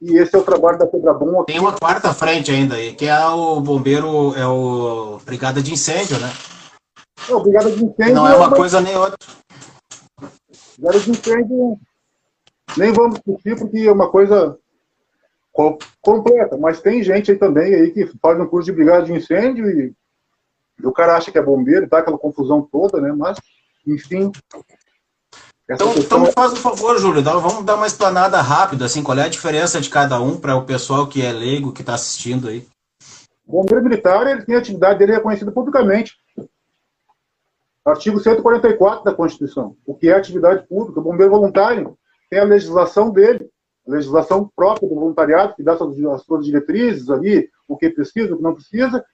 [0.00, 1.44] E esse é o trabalho da Bom.
[1.44, 6.18] Tem uma quarta frente ainda aí, que é o bombeiro, é o Brigada de Incêndio,
[6.18, 6.32] né?
[7.28, 8.14] Não, Brigada de Incêndio.
[8.14, 8.56] Não é uma, é uma...
[8.56, 9.18] coisa nem outra.
[10.78, 11.78] Brigada de Incêndio,
[12.78, 14.58] nem vamos discutir, porque é uma coisa
[16.00, 19.68] completa, mas tem gente aí também aí que faz um curso de brigada de incêndio
[19.68, 19.92] e,
[20.80, 23.12] e o cara acha que é bombeiro, tá aquela confusão toda, né?
[23.12, 23.38] Mas,
[23.86, 24.30] enfim,
[25.70, 26.32] então, então é...
[26.32, 29.88] faz um favor, Júlio, vamos dar uma explanada rápida, assim, qual é a diferença de
[29.88, 32.66] cada um para o pessoal que é leigo, que está assistindo aí?
[33.46, 36.14] O bombeiro militar ele tem a atividade dele reconhecida publicamente.
[37.84, 41.00] Artigo 144 da Constituição, o que é atividade pública.
[41.00, 41.96] O bombeiro voluntário
[42.28, 43.48] tem a legislação dele,
[43.88, 48.36] a legislação própria do voluntariado, que dá as suas diretrizes ali, o que precisa, o
[48.36, 49.04] que não precisa.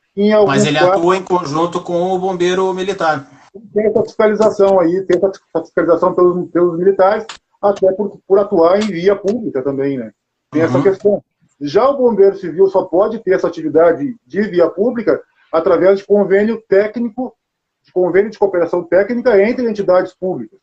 [0.46, 3.26] Mas ele atua em conjunto com o bombeiro militar
[3.72, 7.26] tem essa fiscalização aí, tem essa fiscalização pelos, pelos militares,
[7.60, 10.12] até por, por atuar em via pública também, né?
[10.50, 10.68] Tem uhum.
[10.68, 11.24] essa questão.
[11.60, 16.62] Já o bombeiro civil só pode ter essa atividade de via pública através de convênio
[16.68, 17.34] técnico,
[17.82, 20.58] de convênio de cooperação técnica entre entidades públicas.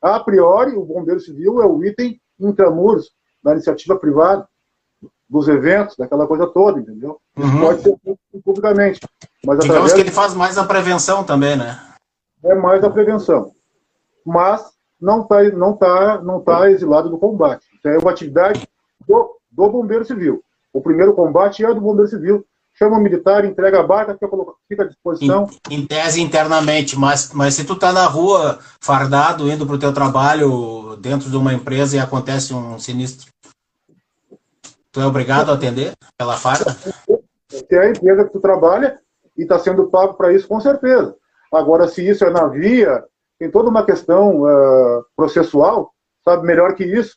[0.00, 3.10] A priori, o bombeiro civil é o item intramuros
[3.42, 4.46] da iniciativa privada,
[5.28, 7.20] dos eventos, daquela coisa toda, entendeu?
[7.36, 7.60] Uhum.
[7.60, 7.96] Pode ser
[8.42, 9.00] publicamente.
[9.44, 9.92] Mas Digamos através...
[9.92, 11.78] que ele faz mais a prevenção também, né?
[12.44, 13.52] É mais a prevenção.
[14.24, 14.64] Mas
[15.00, 17.66] não está não tá, não tá exilado do combate.
[17.78, 18.66] Então, é uma atividade
[19.06, 20.42] do, do Bombeiro Civil.
[20.72, 22.44] O primeiro combate é do Bombeiro Civil.
[22.74, 24.16] Chama o militar, entrega a barca,
[24.68, 25.48] fica à disposição.
[25.68, 29.78] Em, em tese, internamente, mas, mas se tu está na rua, fardado, indo para o
[29.78, 33.32] teu trabalho dentro de uma empresa e acontece um sinistro,
[34.92, 36.76] tu é obrigado a atender pela farda?
[37.48, 39.00] Se é a empresa que tu trabalha,
[39.36, 41.16] e está sendo pago para isso, com certeza.
[41.52, 43.04] Agora, se isso é na via,
[43.38, 45.92] tem toda uma questão uh, processual,
[46.24, 47.16] sabe melhor que isso,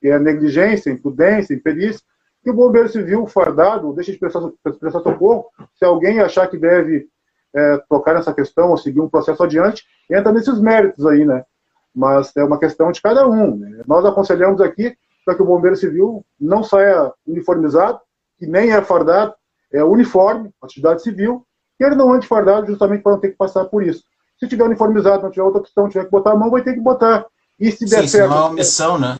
[0.00, 2.02] que é negligência, imprudência, imperícia,
[2.42, 4.42] que o bombeiro civil fardado deixa de prestar,
[4.80, 5.46] prestar socorro.
[5.76, 7.08] Se alguém achar que deve
[7.54, 11.44] é, tocar nessa questão ou seguir um processo adiante, entra nesses méritos aí, né?
[11.94, 13.56] Mas é uma questão de cada um.
[13.56, 13.82] Né?
[13.86, 18.00] Nós aconselhamos aqui para que o bombeiro civil não saia uniformizado,
[18.38, 19.34] que nem é fardado,
[19.72, 21.46] é uniforme, atividade civil,
[21.90, 24.04] não ande fardado justamente para não ter que passar por isso.
[24.38, 26.80] Se tiver uniformizado, não tiver outra opção, tiver que botar a mão, vai ter que
[26.80, 27.26] botar.
[27.58, 28.30] E se der Sim, certo.
[28.30, 29.16] Não é uma missão, né?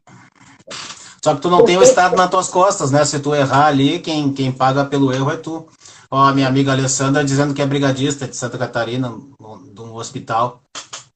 [1.24, 3.04] Só que tu não tem o Estado nas tuas costas, né?
[3.04, 5.68] Se tu errar ali, quem, quem paga pelo erro é tu.
[6.10, 9.08] Ó, a minha amiga Alessandra dizendo que é brigadista de Santa Catarina,
[9.72, 10.60] de um hospital.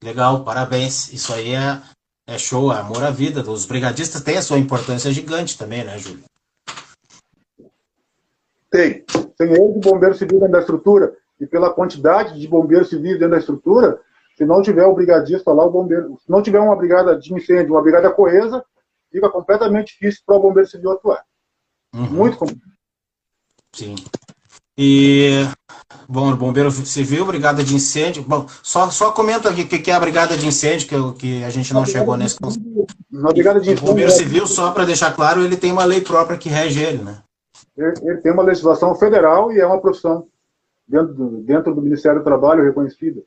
[0.03, 1.13] Legal, parabéns.
[1.13, 1.83] Isso aí é,
[2.29, 3.43] é show, é amor à vida.
[3.51, 6.23] Os brigadistas têm a sua importância gigante também, né, Júlio?
[8.71, 9.05] Tem.
[9.37, 11.13] Tem erro de bombeiro civil da estrutura.
[11.41, 14.01] E pela quantidade de bombeiros civis dentro da estrutura,
[14.37, 16.19] se não tiver o brigadista lá, o bombeiro.
[16.23, 18.65] Se não tiver uma brigada de incêndio, uma brigada coesa,
[19.11, 21.25] fica completamente difícil para o bombeiro civil atuar.
[21.95, 22.07] Uhum.
[22.07, 22.73] Muito complicado.
[23.73, 23.95] Sim.
[24.79, 25.47] E,
[26.07, 28.23] bom, bombeiro civil, brigada de incêndio.
[28.23, 31.45] Bom, só, só comenta aqui o que, que é a brigada de incêndio, que, que
[31.45, 32.37] a gente não chegou nesse.
[33.11, 33.85] Na brigada de incêndio.
[33.85, 37.03] O bombeiro civil, só para deixar claro, ele tem uma lei própria que rege ele,
[37.03, 37.23] né?
[37.75, 40.27] Ele, ele tem uma legislação federal e é uma profissão
[40.87, 43.23] dentro do, dentro do Ministério do Trabalho reconhecida.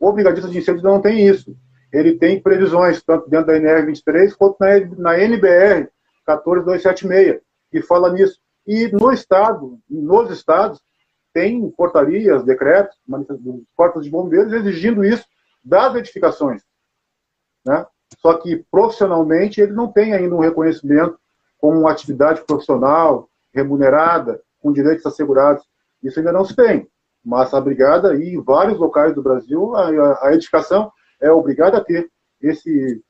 [0.00, 1.56] O brigadista de incêndio não tem isso
[1.94, 5.88] ele tem previsões, tanto dentro da NR23 quanto na, na NBR
[6.26, 7.40] 14276,
[7.70, 8.40] que fala nisso.
[8.66, 10.82] E no Estado, nos estados,
[11.32, 12.96] tem portarias, decretos,
[13.76, 15.24] corpos de bombeiros exigindo isso
[15.62, 16.62] das edificações.
[17.64, 17.86] Né?
[18.18, 21.16] Só que profissionalmente ele não tem ainda um reconhecimento
[21.58, 25.64] como uma atividade profissional, remunerada, com direitos assegurados.
[26.02, 26.88] Isso ainda não se tem.
[27.24, 31.80] Mas a brigada, e em vários locais do Brasil, a, a, edificação é obrigado a
[31.80, 32.10] ter
[32.40, 33.02] esse.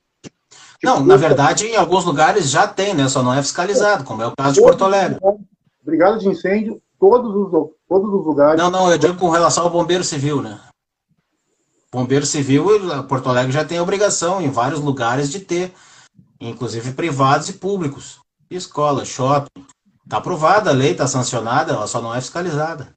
[0.78, 3.08] Tipo não, na verdade, em alguns lugares já tem, né?
[3.08, 5.18] Só não é fiscalizado, como é o caso de Porto Alegre.
[5.82, 8.60] Brigada de incêndio, todos os, todos os lugares.
[8.60, 10.60] Não, não, eu digo com relação ao bombeiro civil, né?
[11.90, 12.66] Bombeiro civil,
[13.08, 15.72] Porto Alegre já tem a obrigação em vários lugares de ter,
[16.40, 18.20] inclusive privados e públicos.
[18.50, 19.64] Escola, shopping.
[20.04, 22.94] Está aprovada a lei, está sancionada, ela só não é fiscalizada.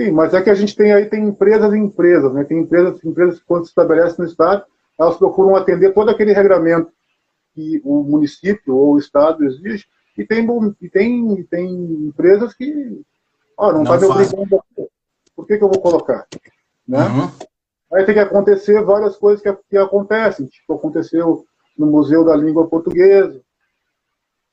[0.00, 2.42] Sim, mas é que a gente tem aí tem empresas e empresas, né?
[2.44, 4.64] Tem empresas, empresas que quando se estabelecem no estado,
[4.98, 6.90] elas procuram atender todo aquele regramento
[7.54, 9.84] que o município ou o estado exige.
[10.16, 10.48] E tem
[10.80, 11.74] e tem e tem
[12.06, 13.02] empresas que,
[13.58, 14.62] ó, não está me obrigando.
[15.36, 16.26] Por que, que eu vou colocar,
[16.88, 17.04] né?
[17.06, 17.30] Uhum.
[17.92, 21.44] Aí tem que acontecer várias coisas que, que acontecem, tipo aconteceu
[21.76, 23.38] no Museu da Língua Portuguesa,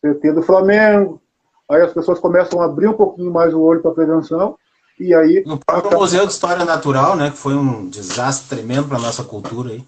[0.01, 1.21] CT do Flamengo.
[1.69, 4.57] Aí as pessoas começam a abrir um pouquinho mais o olho para a prevenção
[4.99, 5.43] e aí.
[5.45, 6.01] No próprio acaba...
[6.01, 7.29] Museu de História Natural, né?
[7.31, 9.83] Que foi um desastre tremendo para nossa cultura aí.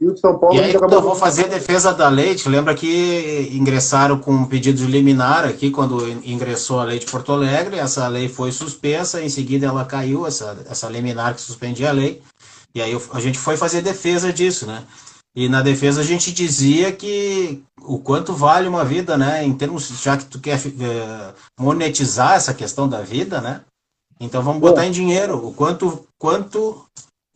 [0.00, 0.54] E o de São Paulo.
[0.54, 0.98] E aí, acabou...
[0.98, 2.36] eu vou fazer a defesa da lei.
[2.46, 7.32] Lembra que ingressaram com um pedido de liminar aqui quando ingressou a lei de Porto
[7.32, 7.78] Alegre.
[7.78, 12.22] Essa lei foi suspensa, em seguida ela caiu, essa, essa liminar que suspendia a lei.
[12.72, 14.84] E aí a gente foi fazer defesa disso, né?
[15.38, 19.44] E na defesa a gente dizia que o quanto vale uma vida, né?
[19.44, 23.60] Em termos, já que tu quer é, monetizar essa questão da vida, né?
[24.18, 26.84] Então vamos botar em dinheiro o quanto, quanto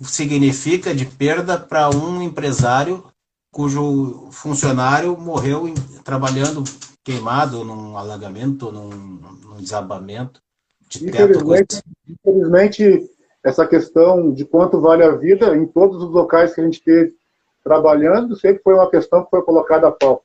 [0.01, 3.05] significa de perda para um empresário
[3.53, 6.65] cujo funcionário morreu em, trabalhando
[7.05, 10.41] queimado num alagamento, num, num desabamento
[10.89, 11.39] de teto.
[11.39, 13.11] Infelizmente, infelizmente,
[13.45, 17.22] essa questão de quanto vale a vida em todos os locais que a gente teve
[17.63, 20.23] trabalhando, sempre foi uma questão que foi colocada a pau.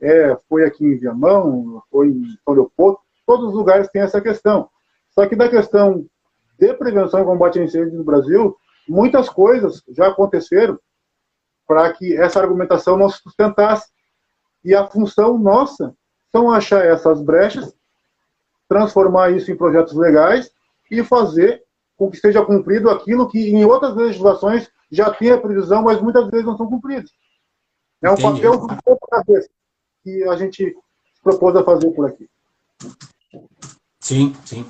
[0.00, 4.68] É, foi aqui em Viamão, foi em São Leopoldo, todos os lugares têm essa questão.
[5.10, 6.06] Só que da questão
[6.58, 8.56] de prevenção e combate a incêndios no Brasil,
[8.88, 10.78] muitas coisas já aconteceram
[11.66, 13.90] para que essa argumentação não se sustentasse.
[14.64, 15.94] E a função nossa
[16.30, 17.74] são achar essas brechas,
[18.68, 20.50] transformar isso em projetos legais
[20.90, 21.62] e fazer
[21.96, 26.28] com que seja cumprido aquilo que em outras legislações já tem a previsão, mas muitas
[26.30, 27.10] vezes não são cumpridas.
[28.02, 28.42] É um Entendi.
[28.42, 29.48] papel de pouco cabeça
[30.02, 32.28] que a gente se propôs a fazer por aqui.
[34.00, 34.66] Sim, sim.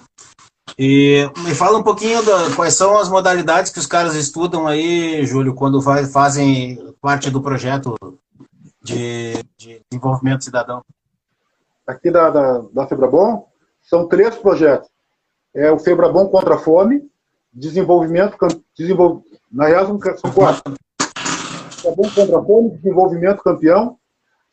[0.78, 5.24] E me fala um pouquinho da, quais são as modalidades que os caras estudam aí,
[5.26, 7.96] Júlio, quando faz, fazem parte do projeto
[8.82, 10.82] de, de desenvolvimento cidadão.
[11.86, 13.46] Aqui da, da, da Febrabom,
[13.82, 14.88] são três projetos.
[15.54, 17.08] É o Febrabom contra a fome,
[17.52, 18.36] desenvolvimento,
[18.76, 19.24] desenvol...
[19.54, 20.74] na real são quatro.
[21.70, 23.98] Febrabom contra a fome, desenvolvimento campeão,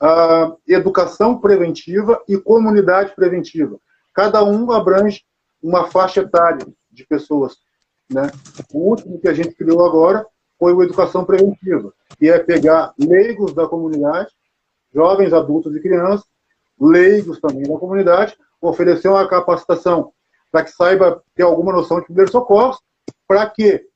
[0.02, 3.80] uh, educação preventiva e comunidade preventiva.
[4.14, 5.24] Cada um abrange
[5.62, 7.58] uma faixa etária de pessoas.
[8.10, 8.30] Né?
[8.74, 10.26] O último que a gente criou agora
[10.60, 14.30] foi o Educação Preventiva, que é pegar leigos da comunidade,
[14.94, 16.26] jovens, adultos e crianças,
[16.80, 20.12] leigos também da comunidade, oferecer uma capacitação
[20.52, 22.78] para que saiba ter alguma noção de primeiros socorros,
[23.28, 23.88] para que,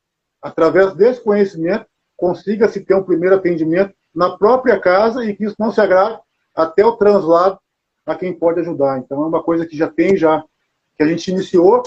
[0.41, 5.55] através desse conhecimento, consiga se ter um primeiro atendimento na própria casa e que isso
[5.59, 6.19] não se agrave
[6.55, 7.59] até o translado
[8.05, 8.99] a quem pode ajudar.
[8.99, 10.43] Então é uma coisa que já tem já
[10.95, 11.83] que a gente iniciou,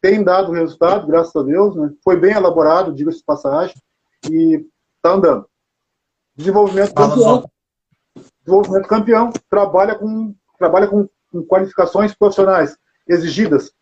[0.00, 1.92] tem dado resultado, graças a Deus, né?
[2.02, 3.76] Foi bem elaborado, diga-se de passagem,
[4.28, 5.46] e está andando.
[6.34, 7.50] Desenvolvimento campeão.
[8.44, 12.76] Desenvolvimento campeão trabalha com trabalha com, com qualificações profissionais
[13.06, 13.72] exigidas,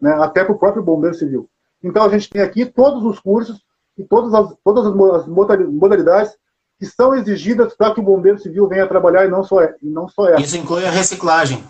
[0.00, 0.12] né?
[0.20, 1.48] Até para o próprio bombeiro civil.
[1.82, 3.64] Então a gente tem aqui todos os cursos
[3.96, 6.36] e todas as, todas as modalidades
[6.78, 10.08] que são exigidas para que o bombeiro civil venha trabalhar e não só, e não
[10.08, 10.42] só essa.
[10.42, 11.64] Isso inclui a reciclagem.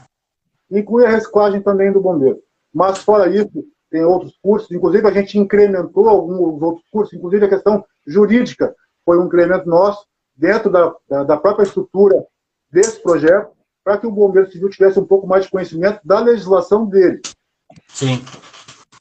[0.70, 2.39] Inclui a reciclagem também do bombeiro.
[2.74, 7.49] Mas fora isso, tem outros cursos, inclusive a gente incrementou alguns outros cursos, inclusive a
[7.49, 8.74] questão jurídica
[9.05, 10.05] foi um incremento nosso
[10.37, 12.27] dentro da, da, da própria estrutura
[12.70, 13.53] desse projeto,
[13.85, 17.20] para que o bombeiro civil tivesse um pouco mais de conhecimento da legislação dele.
[17.89, 18.20] Sim.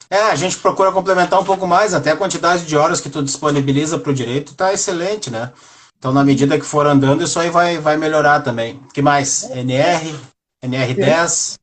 [0.08, 3.22] É, a gente procura complementar um pouco mais, até a quantidade de horas que tu
[3.22, 5.52] disponibiliza para o direito está excelente, né?
[5.98, 8.80] Então, na medida que for andando, isso aí vai, vai melhorar também.
[8.92, 9.50] que mais?
[9.50, 10.14] NR,
[10.62, 11.58] NR10.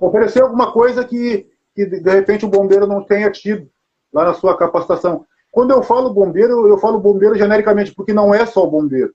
[0.00, 3.70] Oferecer alguma coisa que, que, de repente, o bombeiro não tenha tido
[4.12, 5.24] lá na sua capacitação.
[5.50, 9.14] Quando eu falo bombeiro, eu falo bombeiro genericamente, porque não é só o bombeiro.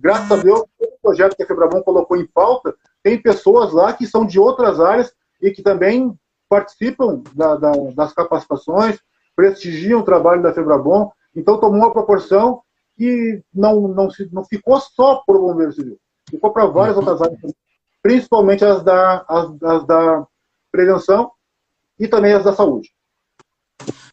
[0.00, 4.06] Graças a Deus, o projeto que a Febrabom colocou em pauta, tem pessoas lá que
[4.06, 6.14] são de outras áreas e que também
[6.48, 8.98] participam da, da, das capacitações,
[9.36, 11.10] prestigiam o trabalho da Febrabom.
[11.34, 12.62] Então, tomou uma proporção
[12.96, 17.02] que não, não, se, não ficou só para o bombeiro civil, ficou para várias uhum.
[17.02, 17.54] outras áreas,
[18.02, 20.26] principalmente as da, as, as da
[20.72, 21.30] prevenção
[21.98, 22.90] e também as da saúde.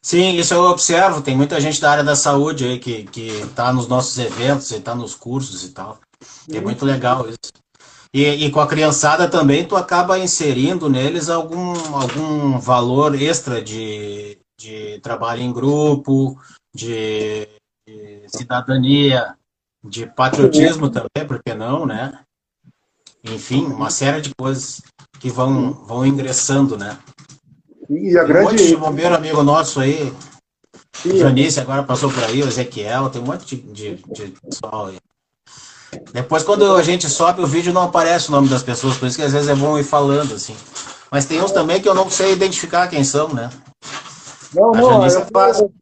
[0.02, 1.24] Sim, isso eu observo.
[1.24, 5.16] Tem muita gente da área da saúde aí que está nos nossos eventos, está nos
[5.16, 5.98] cursos e tal.
[6.52, 7.52] É muito legal isso.
[8.16, 14.38] E, e, com a criançada também, tu acaba inserindo neles algum, algum valor extra de,
[14.58, 16.40] de trabalho em grupo,
[16.74, 17.46] de
[17.88, 19.36] de cidadania,
[19.84, 22.20] de patriotismo também, por que não, né?
[23.24, 24.82] Enfim, uma série de coisas
[25.20, 26.98] que vão, vão ingressando, né?
[27.90, 28.48] E a tem grande...
[28.48, 30.12] um monte de bombeiro amigo nosso aí,
[30.94, 31.18] Sim.
[31.18, 34.98] Janice agora passou por aí, o Ezequiel, tem um monte de, de, de pessoal aí.
[36.14, 39.18] Depois, quando a gente sobe o vídeo, não aparece o nome das pessoas, por isso
[39.18, 40.56] que às vezes é bom ir falando, assim.
[41.12, 43.50] Mas tem uns também que eu não sei identificar quem são, né?
[44.54, 45.32] Não, a não, Janice
[45.62, 45.74] eu,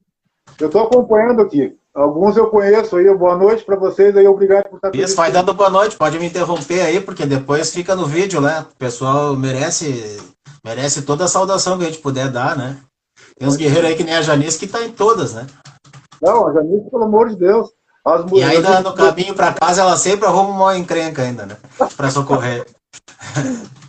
[0.59, 1.76] eu tô acompanhando aqui.
[1.93, 3.16] Alguns eu conheço aí.
[3.16, 4.28] Boa noite para vocês aí.
[4.28, 5.95] Obrigado por estar Isso, vai dando boa noite.
[5.95, 8.66] Pode me interromper aí, porque depois fica no vídeo, né?
[8.72, 10.20] O pessoal merece,
[10.66, 12.78] merece toda a saudação que a gente puder dar, né?
[13.38, 15.45] Tem uns guerreiros aí que nem a Janice que tá em todas, né?
[16.20, 17.70] Não, a Janice, pelo amor de Deus.
[18.05, 21.57] As e ainda no caminho para casa ela sempre arruma uma encrenca ainda, né?
[21.95, 22.65] Para socorrer.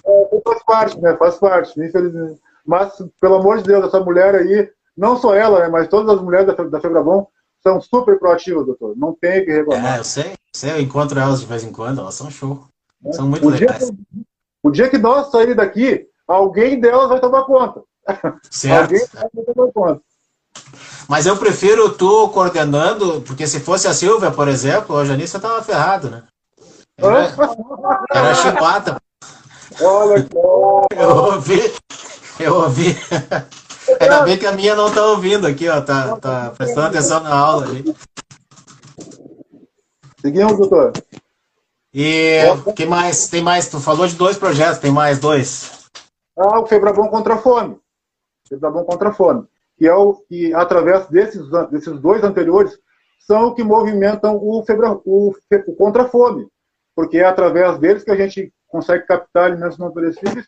[0.07, 1.17] É, faz parte, né?
[1.17, 2.41] Faz parte, infelizmente.
[2.65, 5.69] Mas, pelo amor de Deus, essa mulher aí, não só ela, né?
[5.69, 7.27] Mas todas as mulheres da, da Febrabom
[7.63, 8.97] são super proativas, doutor.
[8.97, 9.97] Não tem que reclamar.
[9.97, 12.67] É, eu sei, sei, eu encontro elas de vez em quando, elas são show.
[13.05, 13.13] É.
[13.13, 13.91] São muito o legais.
[13.91, 14.25] Dia,
[14.63, 17.83] o dia que nós sairmos daqui, alguém delas vai tomar conta.
[18.51, 18.93] Certo.
[18.93, 20.03] alguém vai tomar conta.
[21.09, 25.63] Mas eu prefiro tu coordenando, porque se fosse a Silvia, por exemplo, a Janice tava
[25.63, 26.23] ferrado, né?
[26.97, 27.35] Era,
[28.11, 28.97] era chibata.
[29.81, 30.37] Olha que
[30.97, 31.75] Eu ouvi,
[32.39, 32.97] eu ouvi.
[34.01, 35.81] Ainda bem que a minha não tá ouvindo aqui, ó.
[35.81, 37.95] Tá, tá prestando atenção na aula ali.
[40.21, 40.93] Seguimos, doutor.
[41.93, 43.29] E o que mais?
[43.29, 43.69] Tem mais?
[43.69, 45.85] Tu falou de dois projetos, tem mais dois?
[46.37, 47.79] Ah, o Febrabom contra a fome.
[48.49, 49.47] Febrabom contra a fome.
[49.77, 52.79] Que é o que, através desses, desses dois anteriores,
[53.19, 55.35] são o que movimentam o, Febra, o,
[55.67, 56.47] o contra fome.
[56.95, 60.47] Porque é através deles que a gente consegue captar alimentos não perecíveis,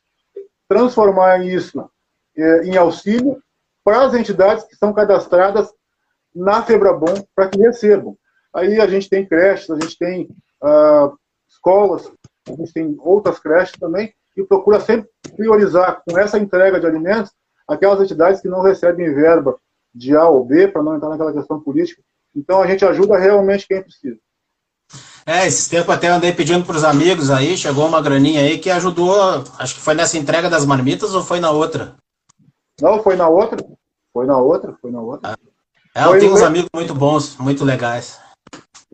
[0.69, 1.89] transformar isso
[2.37, 3.41] é, em auxílio
[3.85, 5.73] para as entidades que são cadastradas
[6.35, 8.17] na Febrabom para que recebam.
[8.53, 10.29] Aí a gente tem creches, a gente tem
[10.63, 11.13] ah,
[11.49, 12.11] escolas,
[12.49, 17.33] a gente tem outras creches também, e procura sempre priorizar com essa entrega de alimentos
[17.67, 19.59] aquelas entidades que não recebem verba
[19.95, 22.03] de A ou B, para não entrar naquela questão política.
[22.35, 24.19] Então a gente ajuda realmente quem precisa.
[25.27, 28.71] É, esse tempo até andei pedindo para os amigos aí, chegou uma graninha aí que
[28.71, 31.97] ajudou, acho que foi nessa entrega das marmitas ou foi na outra?
[32.81, 33.59] Não, foi na outra.
[34.13, 35.37] Foi na outra, foi na outra.
[35.95, 38.21] É, eu tenho uns amigos muito bons, muito legais.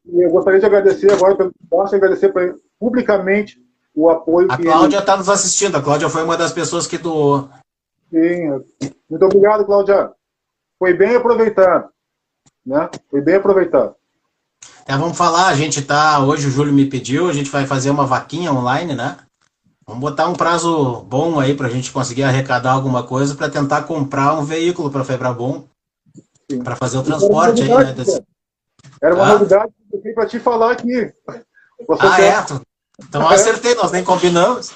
[0.06, 2.32] E eu gostaria de agradecer agora pelo posso agradecer
[2.78, 3.60] publicamente
[3.94, 4.66] o apoio a que.
[4.66, 7.48] A Cláudia está nos assistindo, a Cláudia foi uma das pessoas que doou.
[8.12, 8.92] Sim.
[9.08, 10.12] Muito obrigado, Cláudia.
[10.78, 11.88] Foi bem aproveitado.
[12.64, 12.90] Né?
[13.10, 13.96] Foi bem aproveitado.
[14.86, 16.22] É, vamos falar, a gente tá.
[16.24, 19.16] Hoje o Júlio me pediu, a gente vai fazer uma vaquinha online, né?
[19.86, 23.82] Vamos botar um prazo bom aí para a gente conseguir arrecadar alguma coisa para tentar
[23.82, 25.64] comprar um veículo para a Febrabom
[26.62, 27.92] para fazer o transporte aí, né?
[27.92, 28.22] Desse...
[29.00, 29.32] Era uma ah.
[29.32, 31.12] novidade que eu para te falar aqui.
[31.88, 32.44] Você ah, é?
[32.98, 34.70] Então acertei, nós nem combinamos.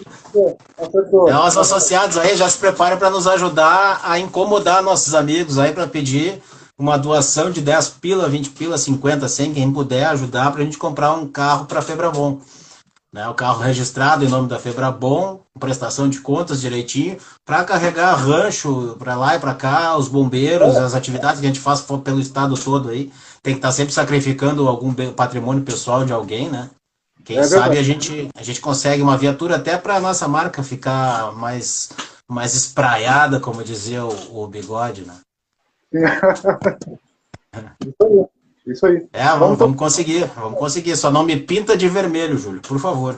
[0.79, 1.29] Acertou.
[1.29, 5.73] Então, os associados aí já se preparam para nos ajudar a incomodar nossos amigos aí
[5.73, 6.43] para pedir
[6.79, 10.79] uma doação de 10 pila, 20 pila, 50, 100, quem puder ajudar para a gente
[10.79, 12.41] comprar um carro para a Febrabom.
[13.13, 18.95] Né, o carro registrado em nome da Febrabom, prestação de contas direitinho, para carregar rancho
[18.99, 22.55] para lá e para cá, os bombeiros, as atividades que a gente faz pelo estado
[22.59, 23.11] todo aí.
[23.43, 26.69] Tem que estar tá sempre sacrificando algum patrimônio pessoal de alguém, né?
[27.27, 30.63] Quem é sabe a gente, a gente consegue uma viatura até para a nossa marca
[30.63, 31.91] ficar mais,
[32.29, 35.15] mais espraiada, como dizia o, o bigode, né?
[37.85, 38.27] Isso aí.
[38.65, 39.09] Isso aí.
[39.13, 40.97] É, vamos, vamos conseguir, vamos conseguir.
[40.97, 43.17] Só não me pinta de vermelho, Júlio, por favor.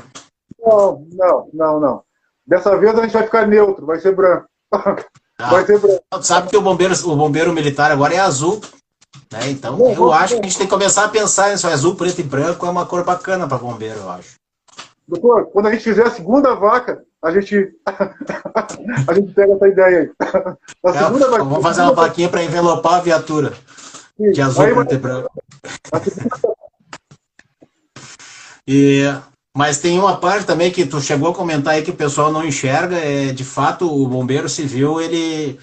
[0.59, 2.03] Não, não, não, não.
[2.47, 4.47] Dessa vez a gente vai ficar neutro, vai ser branco.
[5.41, 6.03] Ah, vai ser branco.
[6.23, 8.61] Sabe que o bombeiro, o bombeiro militar agora é azul.
[9.33, 9.51] Né?
[9.51, 11.67] Então, eu acho que a gente tem que começar a pensar nisso.
[11.67, 14.37] Azul, preto e branco é uma cor bacana para bombeiro, eu acho.
[15.07, 20.01] Doutor, quando a gente fizer a segunda vaca, a gente, a gente pega essa ideia
[20.01, 20.11] aí.
[20.85, 23.55] A segunda é, vaca, vamos fazer uma vaquinha para envelopar a viatura.
[24.17, 25.31] Sim, de azul, aí, preto e branco.
[28.71, 29.03] E,
[29.57, 32.45] mas tem uma parte também que tu chegou a comentar aí que o pessoal não
[32.45, 32.99] enxerga.
[32.99, 35.59] É, de fato, o bombeiro civil, ele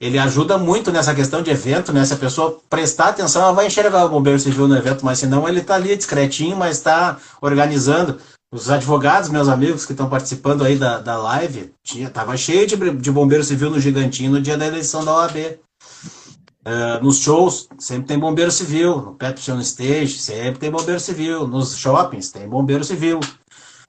[0.00, 2.04] ele ajuda muito nessa questão de evento, né?
[2.06, 5.46] Se a pessoa prestar atenção, ela vai enxergar o bombeiro civil no evento, mas senão
[5.46, 8.18] ele está ali discretinho, mas está organizando.
[8.52, 12.76] Os advogados, meus amigos que estão participando aí da, da live, tinha, tava cheio de,
[12.96, 15.36] de bombeiro civil no Gigantinho no dia da eleição da OAB.
[15.36, 18.96] Uh, é, nos shows, sempre tem bombeiro civil.
[18.96, 21.46] No Pepsi Stage, sempre tem bombeiro civil.
[21.46, 23.20] Nos shoppings, tem bombeiro civil.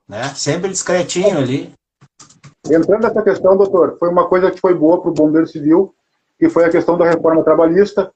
[0.08, 0.32] Né?
[0.36, 1.74] Sempre discretinho ali.
[2.68, 5.96] Entrando nessa questão, doutor, foi uma coisa que foi boa para o bombeiro civil,
[6.42, 8.12] que foi a questão da reforma trabalhista,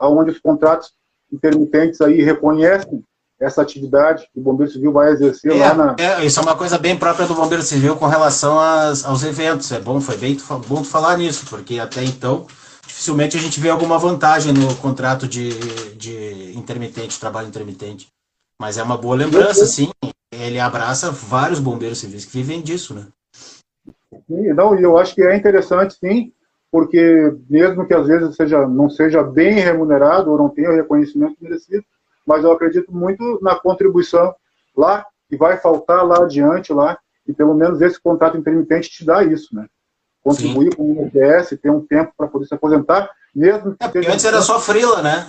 [0.00, 0.90] onde os contratos
[1.32, 3.00] intermitentes aí reconhecem
[3.40, 5.96] essa atividade que o Bombeiro Civil vai exercer é, lá na.
[5.96, 9.70] É, isso é uma coisa bem própria do Bombeiro Civil com relação às, aos eventos.
[9.70, 12.44] É bom, foi bem bom falar nisso, porque até então
[12.84, 15.50] dificilmente a gente vê alguma vantagem no contrato de,
[15.94, 18.08] de intermitente, trabalho intermitente.
[18.58, 19.90] Mas é uma boa lembrança, sim.
[20.34, 23.06] Ele abraça vários bombeiros civis que vivem disso, né?
[24.26, 26.32] Sim, não, e eu acho que é interessante, sim,
[26.70, 31.36] porque mesmo que às vezes seja, não seja bem remunerado ou não tenha o reconhecimento
[31.40, 31.84] merecido,
[32.26, 34.34] mas eu acredito muito na contribuição
[34.76, 36.96] lá, que vai faltar lá adiante, lá,
[37.26, 39.66] e pelo menos esse contrato intermitente te dá isso, né?
[40.22, 40.76] Contribuir Sim.
[40.76, 44.40] com o INSS, ter um tempo para poder se aposentar, mesmo que é, Antes era
[44.42, 45.26] só frila, né?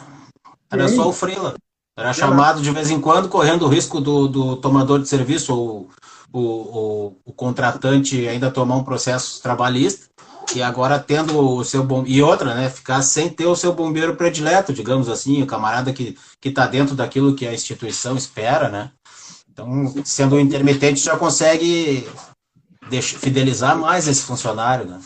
[0.71, 0.95] Era Sim.
[0.95, 1.55] só o frila.
[1.97, 5.89] Era chamado de vez em quando, correndo o risco do, do tomador de serviço ou
[6.31, 10.11] o, o, o contratante ainda tomar um processo trabalhista
[10.55, 14.15] e agora tendo o seu bom e outra, né, ficar sem ter o seu bombeiro
[14.15, 18.91] predileto, digamos assim, o camarada que que está dentro daquilo que a instituição espera, né?
[19.51, 22.07] Então, sendo um intermitente, já consegue
[22.89, 24.99] deixar, fidelizar mais esse funcionário, né?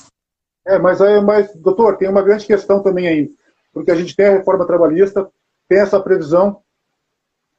[0.66, 3.32] É, mas, mas, doutor, tem uma grande questão também aí,
[3.74, 5.30] porque a gente tem a reforma trabalhista,
[5.68, 6.62] tem essa previsão,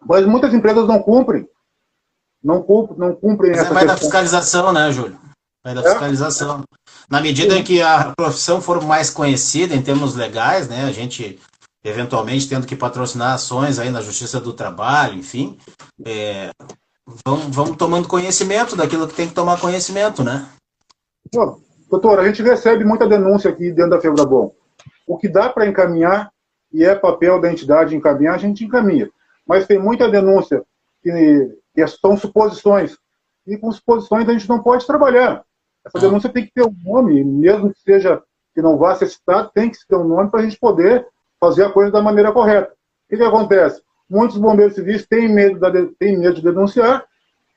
[0.05, 1.49] mas muitas empresas não cumprem.
[2.43, 3.87] Não, cumprem, não cumprem mas essa questão.
[3.87, 5.26] da fiscalização, né, Júlio?
[5.67, 5.85] Vai da é?
[5.91, 6.63] fiscalização.
[7.11, 11.41] Na medida em que a profissão for mais conhecida em termos legais, né, a gente
[11.85, 15.59] eventualmente tendo que patrocinar ações aí na Justiça do Trabalho, enfim,
[16.05, 16.51] é,
[17.25, 20.49] vamos, vamos tomando conhecimento daquilo que tem que tomar conhecimento, né?
[21.35, 21.59] Bom,
[21.91, 24.53] doutor, a gente recebe muita denúncia aqui dentro da Febrabom.
[25.05, 26.31] O que dá para encaminhar,
[26.73, 29.11] e é papel da entidade encaminhar, a gente encaminha.
[29.45, 30.63] Mas tem muita denúncia
[31.03, 32.97] que, que são suposições.
[33.47, 35.46] E com suposições a gente não pode trabalhar.
[35.87, 38.21] Essa denúncia tem que ter um nome, mesmo que seja
[38.53, 41.07] que não vá ser citado, tem que ter um nome para a gente poder
[41.39, 42.73] fazer a coisa da maneira correta.
[42.73, 43.81] O que, que acontece?
[44.09, 47.05] Muitos bombeiros civis têm medo, da, têm medo de denunciar,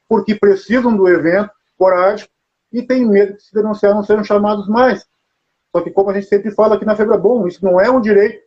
[0.07, 2.31] porque precisam do evento esporádico
[2.71, 5.07] e têm medo de se denunciar não serem chamados mais.
[5.71, 8.43] Só que, como a gente sempre fala aqui na Bom, isso não é um direito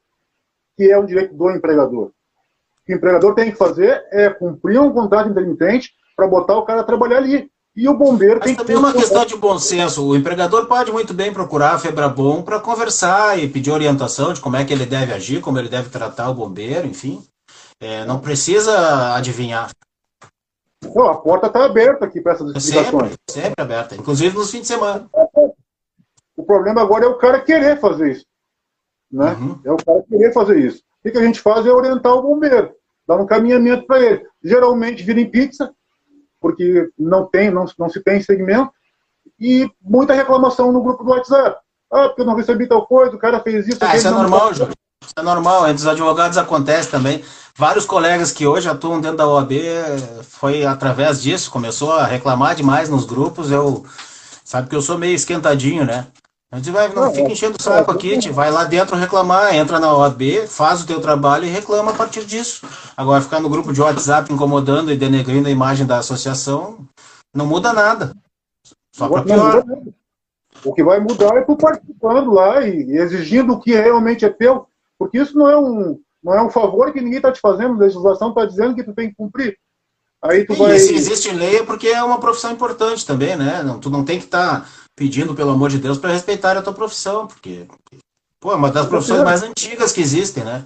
[0.76, 2.07] que é um direito do empregador.
[2.07, 2.12] O
[2.85, 6.80] que o empregador tem que fazer é cumprir um contrato intermitente para botar o cara
[6.80, 7.51] a trabalhar ali.
[7.75, 8.83] E o bombeiro Mas tem também que.
[8.83, 10.07] é uma questão de bom senso.
[10.07, 14.57] O empregador pode muito bem procurar a Febrabom para conversar e pedir orientação de como
[14.57, 17.23] é que ele deve agir, como ele deve tratar o bombeiro, enfim.
[17.81, 19.70] É, não precisa adivinhar.
[20.95, 23.11] Não, a porta está aberta aqui para essas explicações.
[23.11, 25.09] Sempre, sempre aberta, inclusive nos fins de semana.
[26.37, 28.27] O problema agora é o cara querer fazer isso.
[29.11, 29.33] Né?
[29.33, 29.61] Uhum.
[29.64, 30.83] É o cara querer fazer isso.
[31.05, 32.73] O que a gente faz é orientar o bombeiro,
[33.07, 34.27] dar um caminhamento para ele.
[34.43, 35.73] Geralmente vira em pizza,
[36.43, 38.72] porque não tem, não, não se tem segmento,
[39.40, 41.59] e muita reclamação no grupo do WhatsApp.
[41.90, 43.78] Ah, porque eu não recebi tal coisa, o cara fez isso.
[43.80, 44.74] Ah, isso é normal, Júlio.
[45.03, 47.22] Isso é normal, entre os advogados acontece também.
[47.57, 49.53] Vários colegas que hoje atuam dentro da OAB
[50.22, 53.51] foi através disso, começou a reclamar demais nos grupos.
[53.51, 53.84] Eu
[54.45, 56.07] sabe que eu sou meio esquentadinho, né?
[56.53, 59.80] A gente vai, não, fica enchendo o saco aqui, te vai lá dentro reclamar, entra
[59.80, 62.66] na OAB, faz o teu trabalho e reclama a partir disso.
[62.94, 66.86] Agora ficar no grupo de WhatsApp incomodando e denegrindo a imagem da associação,
[67.34, 68.14] não muda nada.
[68.94, 69.64] Só para pior.
[70.62, 74.66] O que vai mudar é tu participando lá e exigindo o que realmente é teu,
[74.98, 77.86] porque isso não é um, não é um favor que ninguém está te fazendo, a
[77.86, 79.57] legislação está dizendo que tu tem que cumprir.
[80.20, 80.78] Aí tu e vai...
[80.78, 83.62] se existe lei é porque é uma profissão importante também, né?
[83.64, 84.66] Não, tu não tem que estar tá
[85.03, 87.66] pedindo, pelo amor de Deus, para respeitar a tua profissão, porque
[88.38, 90.64] pô, é uma das profissões mais antigas que existem, né?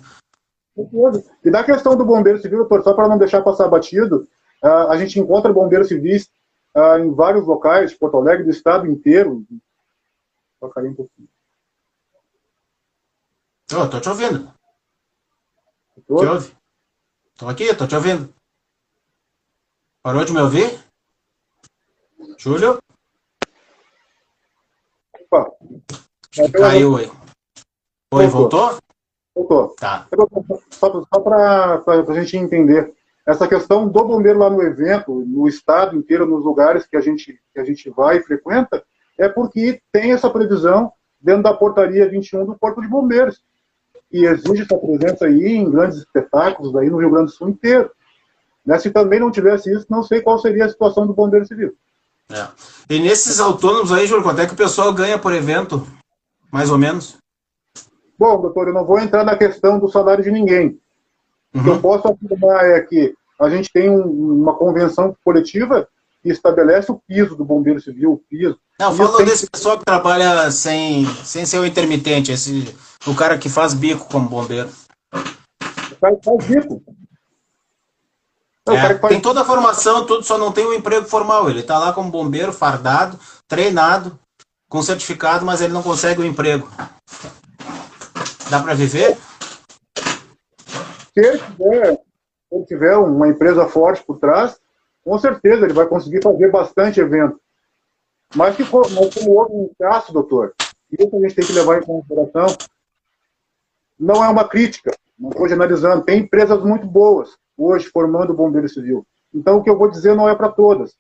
[1.43, 4.29] E da questão do bombeiro civil, doutor, só para não deixar passar batido,
[4.63, 6.29] uh, a gente encontra bombeiros civis
[6.77, 9.43] uh, em vários locais, Porto Alegre, do estado inteiro.
[10.61, 11.29] Só cair um pouquinho.
[13.73, 14.53] Oh, tô te ouvindo.
[16.07, 16.17] Tô?
[16.19, 16.57] Te ouve?
[17.39, 18.35] Tô aqui, tô te ouvindo.
[20.03, 20.79] Parou de me ouvir?
[22.37, 22.79] Júlio?
[25.31, 25.51] Opa.
[26.53, 27.11] Caiu aí.
[28.15, 28.79] Oi, voltou?
[29.35, 29.75] Voltou.
[29.79, 30.07] Tá.
[30.71, 32.95] Só, só para a gente entender.
[33.27, 37.41] Essa questão do bombeiro lá no evento, no estado inteiro, nos lugares que a gente,
[37.53, 38.85] que a gente vai e frequenta,
[39.19, 43.43] é porque tem essa previsão dentro da portaria 21 do Corpo de Bombeiros,
[44.09, 47.91] que exige essa presença aí em grandes espetáculos aí no Rio Grande do Sul inteiro.
[48.65, 48.79] Né?
[48.79, 51.77] Se também não tivesse isso, não sei qual seria a situação do bombeiro civil.
[52.31, 52.49] É.
[52.91, 55.87] E nesses autônomos aí, Júlio, quanto é que o pessoal ganha por evento?
[56.51, 57.17] Mais ou menos?
[58.19, 60.79] Bom, doutor, eu não vou entrar na questão do salário de ninguém.
[61.55, 61.61] Uhum.
[61.61, 61.81] O que eu uhum.
[61.81, 65.89] posso afirmar é que a gente tem um, uma convenção coletiva
[66.23, 68.59] que estabelece o piso do bombeiro civil, o piso.
[68.81, 72.75] Não, falando desse pessoal que trabalha sem, sem ser o intermitente, esse,
[73.07, 74.69] o cara que faz bico como bombeiro.
[75.13, 76.83] O cara faz bico.
[78.69, 79.13] É, faz...
[79.13, 81.49] Tem toda a formação, tudo, só não tem um emprego formal.
[81.49, 84.19] Ele está lá como bombeiro, fardado, treinado,
[84.69, 86.69] com certificado, mas ele não consegue o um emprego.
[88.51, 89.17] Dá para viver?
[91.15, 94.59] Se ele, tiver, se ele tiver uma empresa forte por trás,
[95.05, 97.41] com certeza ele vai conseguir fazer bastante evento.
[98.35, 100.53] Mas, que, mas como houve um caso, doutor,
[100.91, 102.47] isso a gente tem que levar em consideração,
[103.99, 106.05] não é uma crítica, não estou generalizando.
[106.05, 109.07] Tem empresas muito boas hoje formando bombeiro civil.
[109.35, 110.95] Então, o que eu vou dizer não é para todas.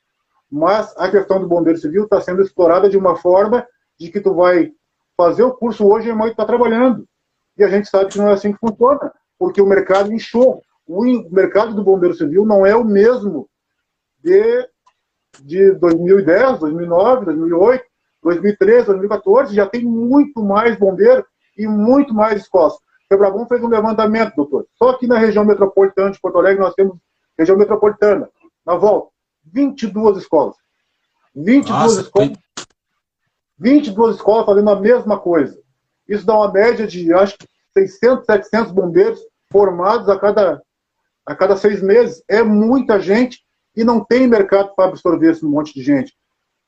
[0.51, 3.67] Mas a questão do bombeiro civil está sendo explorada de uma forma
[3.99, 4.73] de que tu vai
[5.17, 7.07] fazer o curso hoje e amanhã está trabalhando.
[7.57, 10.63] E a gente sabe que não é assim que funciona, porque o mercado inchou.
[10.87, 13.49] O mercado do bombeiro civil não é o mesmo
[14.23, 14.69] de,
[15.43, 17.85] de 2010, 2009, 2008,
[18.23, 19.55] 2013, 2014.
[19.55, 21.27] Já tem muito mais bombeiro
[21.57, 22.75] e muito mais escolas.
[23.09, 24.67] Febrabom fez um levantamento, doutor.
[24.75, 26.97] Só aqui na região metropolitana de Porto Alegre nós temos
[27.39, 28.29] região metropolitana.
[28.65, 29.11] Na volta,
[29.45, 30.57] 22 escolas.
[31.35, 32.39] 22 Nossa, escolas.
[33.59, 35.59] 22 escolas fazendo a mesma coisa.
[36.09, 40.63] Isso dá uma média de, acho que, 600, 700 bombeiros formados a cada,
[41.25, 42.23] a cada seis meses.
[42.29, 43.41] É muita gente
[43.77, 46.15] e não tem mercado para absorver esse monte de gente.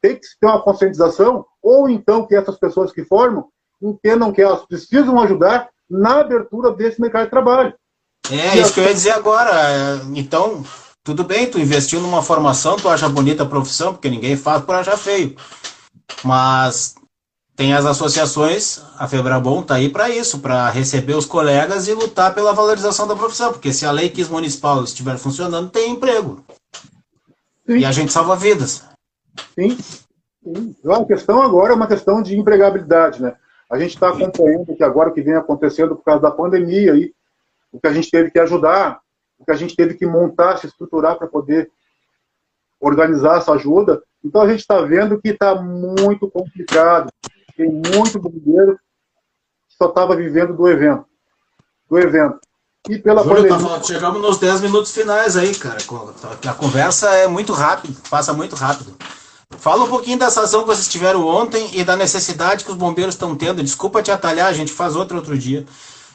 [0.01, 3.49] Tem que ter uma conscientização, ou então que essas pessoas que formam
[3.80, 7.74] entendam que elas precisam ajudar na abertura desse mercado de trabalho.
[8.30, 10.01] É, e isso que eu ia dizer agora.
[10.14, 10.62] Então,
[11.03, 14.74] tudo bem, tu investiu numa formação, tu acha bonita a profissão, porque ninguém faz por
[14.74, 15.34] achar feio.
[16.22, 16.95] Mas
[17.57, 22.34] tem as associações, a Febrabom está aí para isso, para receber os colegas e lutar
[22.34, 26.45] pela valorização da profissão, porque se a lei quis municipal estiver funcionando, tem emprego.
[27.66, 27.78] Sim.
[27.78, 28.84] E a gente salva vidas.
[29.59, 29.76] Sim.
[30.45, 30.74] Sim.
[30.89, 33.34] A questão agora é uma questão de empregabilidade, né?
[33.70, 37.12] A gente está acompanhando que agora o que vem acontecendo por causa da pandemia aí,
[37.70, 39.00] o que a gente teve que ajudar,
[39.38, 41.70] o que a gente teve que montar, se estruturar para poder
[42.80, 44.02] organizar essa ajuda.
[44.24, 47.10] Então a gente está vendo que está muito complicado.
[47.56, 48.76] Tem muito bombeiro
[49.68, 51.04] que só estava vivendo do evento.
[51.88, 52.38] Do evento.
[52.88, 53.76] E pela Júlio, pandemia...
[53.76, 55.78] tá, chegamos nos 10 minutos finais aí, cara.
[56.48, 58.96] A conversa é muito rápido, passa muito rápido.
[59.57, 63.14] Fala um pouquinho dessa ação que vocês tiveram ontem e da necessidade que os bombeiros
[63.14, 63.62] estão tendo.
[63.62, 65.64] Desculpa te atalhar, a gente faz outro outro dia.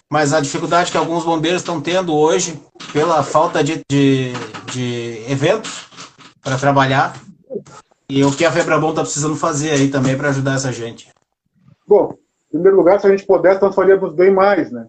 [0.10, 2.62] Mas a dificuldade que alguns bombeiros estão tendo hoje
[2.92, 4.32] pela falta de, de,
[4.72, 5.88] de eventos
[6.42, 7.16] para trabalhar
[8.08, 11.10] e o que a Febrabom está precisando fazer aí também para ajudar essa gente.
[11.88, 12.14] Bom,
[12.50, 14.88] em primeiro lugar, se a gente pudesse, nós faríamos bem mais, né?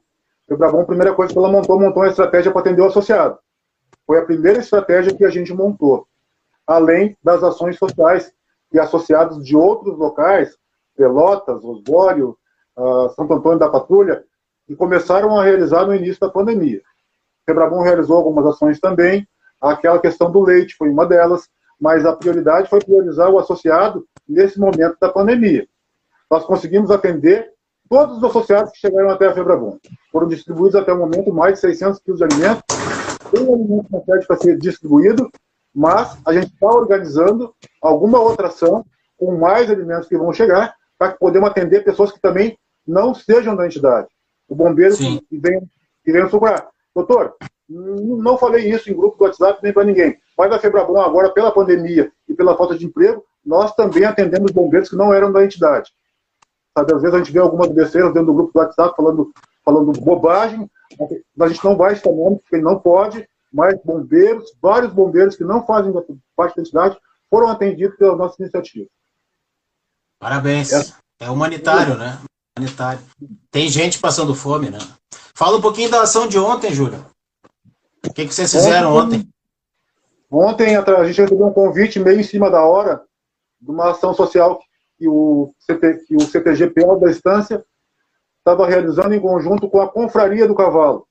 [0.51, 3.38] O Brabão, a primeira coisa que ela montou, montou uma estratégia para atender o associado.
[4.07, 6.07] Foi a primeira estratégia que a gente montou.
[6.66, 8.32] Além das ações sociais
[8.72, 10.56] e associados de outros locais,
[10.96, 12.36] Pelotas, Osório,
[12.76, 14.24] uh, Santo Antônio da Patrulha,
[14.66, 16.80] que começaram a realizar no início da pandemia.
[17.46, 19.26] Quebrabom realizou algumas ações também,
[19.60, 21.48] aquela questão do leite foi uma delas,
[21.80, 25.66] mas a prioridade foi priorizar o associado nesse momento da pandemia.
[26.30, 27.52] Nós conseguimos atender
[27.88, 29.78] todos os associados que chegaram até a Febrabom.
[30.10, 32.62] Foram distribuídos até o momento mais de 600 quilos de alimento.
[33.30, 35.30] Tem alimento sede para ser distribuído,
[35.75, 38.85] mas a gente está organizando alguma outra ação
[39.16, 43.57] com mais alimentos que vão chegar para que podemos atender pessoas que também não sejam
[43.57, 44.09] da entidade.
[44.49, 45.20] O bombeiro Sim.
[45.29, 45.61] que vem,
[46.05, 46.68] que vem procurar.
[46.95, 47.35] Doutor,
[47.68, 51.51] não falei isso em grupo do WhatsApp nem para ninguém, mas a Febrabom agora, pela
[51.51, 55.91] pandemia e pela falta de emprego, nós também atendemos bombeiros que não eram da entidade.
[56.77, 59.33] Sabe, às vezes a gente vê algumas besteiras dentro do grupo do WhatsApp falando,
[59.64, 60.68] falando bobagem,
[61.41, 65.92] a gente não vai nome, porque não pode, mas bombeiros, vários bombeiros que não fazem
[66.34, 66.98] parte da entidade,
[67.30, 68.90] foram atendidos pela nossa iniciativa.
[70.18, 70.72] Parabéns.
[70.72, 72.18] É, é humanitário, né?
[72.59, 73.00] Humanitário.
[73.52, 74.78] Tem gente passando fome, né?
[75.34, 77.07] Fala um pouquinho da ação de ontem, Júlio.
[78.05, 79.28] O que, que vocês fizeram ontem?
[80.28, 83.02] Ontem, ontem a gente recebeu um convite meio em cima da hora
[83.61, 84.61] de uma ação social
[84.98, 87.64] que o, CT, que o da Estância
[88.38, 91.07] estava realizando em conjunto com a Confraria do Cavalo.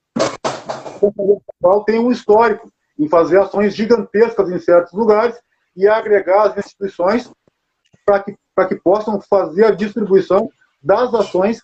[1.86, 5.40] Tem um histórico em fazer ações gigantescas em certos lugares
[5.76, 7.32] e agregar as instituições
[8.06, 8.36] para que,
[8.70, 10.50] que possam fazer a distribuição
[10.82, 11.62] das ações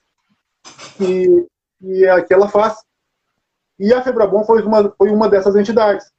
[0.97, 1.47] que,
[1.79, 2.77] que, que ela faz.
[3.77, 6.11] E a Febrabom foi uma, foi uma dessas entidades.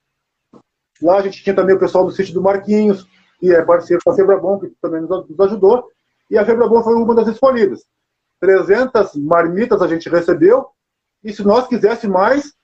[1.02, 3.06] Lá a gente tinha também o pessoal do sítio do Marquinhos,
[3.38, 5.88] que é parceiro da Febrabom, que também nos ajudou,
[6.30, 7.84] e a Febrabom foi uma das escolhidas.
[8.40, 10.68] 300 marmitas a gente recebeu,
[11.22, 12.54] e se nós quiséssemos mais,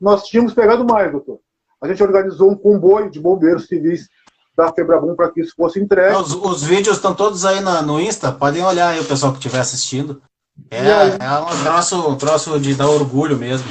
[0.00, 1.38] nós tínhamos pegado mais, doutor.
[1.82, 4.08] A gente organizou um comboio de bombeiros civis
[4.56, 6.16] da Febrabom para que isso fosse entregue.
[6.16, 9.38] Os, os vídeos estão todos aí na, no Insta, podem olhar aí o pessoal que
[9.38, 10.22] estiver assistindo.
[10.70, 13.68] É, é um troço, um troço de dar orgulho mesmo.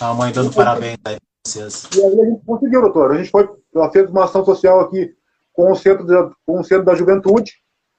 [0.00, 1.88] A mãe dando parabéns aí para vocês.
[1.94, 3.12] E aí a gente conseguiu, doutor.
[3.12, 5.14] A gente foi, ela fez uma ação social aqui
[5.52, 6.14] com o Centro, de,
[6.44, 7.52] com o Centro da Juventude,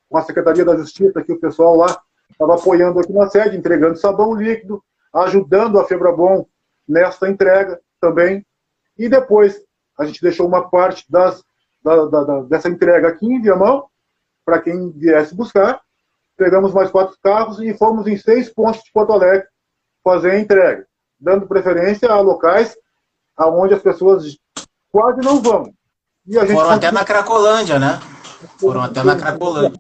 [0.09, 1.99] com a Secretaria da Justiça, que o pessoal lá
[2.30, 6.45] estava apoiando aqui na sede, entregando sabão líquido, ajudando a Febrabom
[6.88, 8.45] nesta entrega também.
[8.97, 9.61] E depois
[9.99, 11.43] a gente deixou uma parte das,
[11.83, 13.85] da, da, da, dessa entrega aqui em Viamão,
[14.45, 15.81] para quem viesse buscar.
[16.38, 19.47] Pegamos mais quatro carros e fomos em seis pontos de Porto Alegre
[20.03, 20.88] fazer a entrega,
[21.19, 22.77] dando preferência a locais
[23.35, 24.38] aonde as pessoas
[24.89, 25.73] quase não vão,
[26.53, 27.99] foram até na Cracolândia, né?
[28.59, 29.79] Foram até na Cracolândia.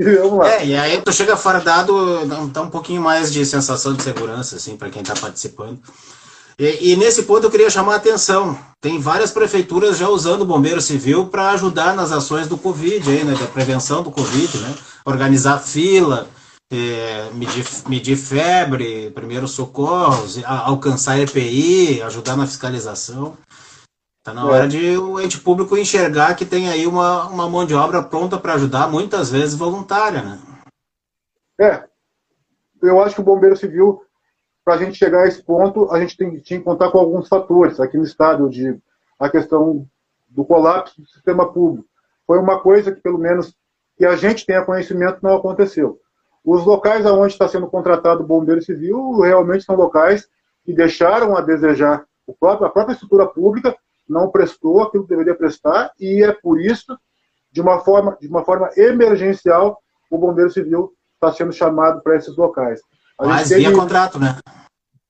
[0.00, 4.76] É, e aí tu chega fardado, dá um pouquinho mais de sensação de segurança, assim,
[4.76, 5.80] para quem está participando.
[6.58, 8.58] E, e, nesse ponto eu queria chamar a atenção.
[8.80, 13.24] Tem várias prefeituras já usando o bombeiro civil para ajudar nas ações do Covid, aí,
[13.24, 14.74] né, da prevenção do Covid, né?
[15.04, 16.26] Organizar fila,
[16.70, 23.36] é, medir, medir febre, primeiros socorros, alcançar EPI, ajudar na fiscalização.
[24.18, 24.68] Está na hora é.
[24.68, 28.54] de o ente público enxergar que tem aí uma, uma mão de obra pronta para
[28.54, 30.38] ajudar, muitas vezes voluntária, né?
[31.60, 31.84] É.
[32.82, 34.02] Eu acho que o Bombeiro Civil,
[34.68, 37.80] para a gente chegar a esse ponto, a gente tem, que contar com alguns fatores.
[37.80, 38.78] Aqui no estado, digo,
[39.18, 39.88] a questão
[40.28, 41.88] do colapso do sistema público.
[42.26, 43.56] Foi uma coisa que, pelo menos,
[43.96, 45.98] que a gente tenha conhecimento, não aconteceu.
[46.44, 50.28] Os locais onde está sendo contratado Bombeiro Civil realmente são locais
[50.66, 53.74] que deixaram a desejar a própria estrutura pública
[54.06, 56.94] não prestou aquilo que deveria prestar e é por isso,
[57.50, 59.78] de uma forma, de uma forma emergencial,
[60.10, 62.82] o Bombeiro Civil está sendo chamado para esses locais.
[63.20, 64.38] Mas via contrato, né?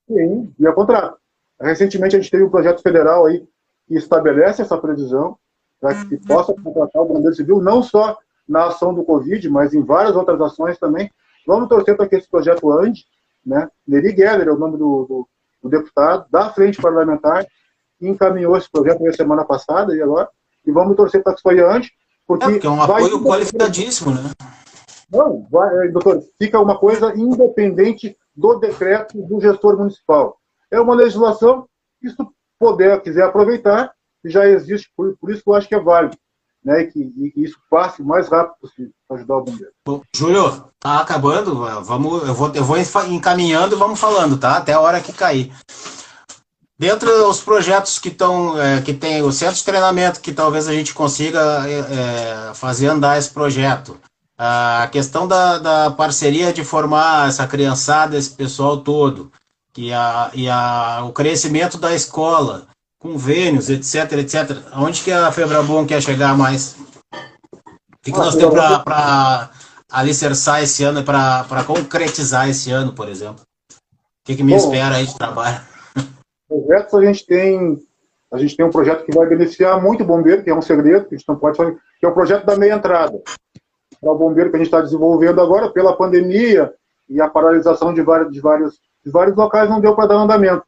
[0.07, 1.19] Sim, via contrato.
[1.61, 3.47] Recentemente a gente teve um projeto federal aí
[3.87, 5.37] que estabelece essa previsão
[5.81, 6.21] para que uhum.
[6.27, 8.17] possa contratar o Bombeiro Civil, não só
[8.49, 11.11] na ação do Covid, mas em várias outras ações também.
[11.47, 13.05] Vamos torcer para que esse projeto ande.
[13.45, 13.69] Né?
[13.87, 15.29] Neri Geller é o nome do, do,
[15.63, 17.47] do deputado, da frente parlamentar,
[18.01, 20.29] encaminhou esse projeto na semana passada e agora,
[20.67, 21.91] e vamos torcer para que isso antes,
[22.27, 22.45] porque...
[22.45, 24.31] É, porque é um apoio qualificadíssimo, né?
[25.11, 30.37] Não, vai, é, doutor, fica uma coisa independente do decreto do gestor municipal.
[30.71, 31.67] É uma legislação
[32.01, 32.17] que, se
[32.59, 33.93] puder, quiser aproveitar,
[34.25, 36.17] já existe, por, por isso que eu acho que é válido.
[36.65, 39.73] Né, que, e que isso passe o mais rápido possível para ajudar o bombeiro.
[39.87, 41.55] Bom, Júlio, tá acabando,
[41.85, 44.57] vamos, eu vou, eu vou encaminhando e vamos falando, tá?
[44.57, 45.53] Até a hora que cair.
[46.79, 50.73] Dentro dos projetos que estão, é, que tem o centro de treinamento, que talvez a
[50.73, 53.99] gente consiga é, é, fazer andar esse projeto.
[54.39, 59.33] A questão da, da parceria de formar essa criançada, esse pessoal todo,
[59.73, 62.69] que a, e a, o crescimento da escola,
[63.01, 64.57] convênios, etc, etc.
[64.77, 66.77] Onde que a Febrabom quer chegar mais?
[67.13, 69.51] O que, que nós temos para
[69.91, 73.43] alicerçar esse ano, para concretizar esse ano, por exemplo?
[73.43, 73.77] O
[74.25, 75.61] que, que me Bom, espera aí de trabalho?
[76.49, 77.89] Projetos a gente tem
[78.31, 81.07] a gente tem um projeto que vai beneficiar muito o bombeiro, que é um segredo,
[81.07, 83.19] que a gente não pode fazer, que é o projeto da meia entrada.
[84.03, 86.73] É o bombeiro que a gente está desenvolvendo agora, pela pandemia
[87.09, 90.63] e a paralisação de vários, de vários, de vários locais, não deu para dar andamento.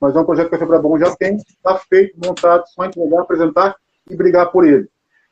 [0.00, 3.76] Mas é um projeto que a Febrabom já tem, está feito, montado, só entregar, apresentar
[4.08, 4.88] e brigar por ele.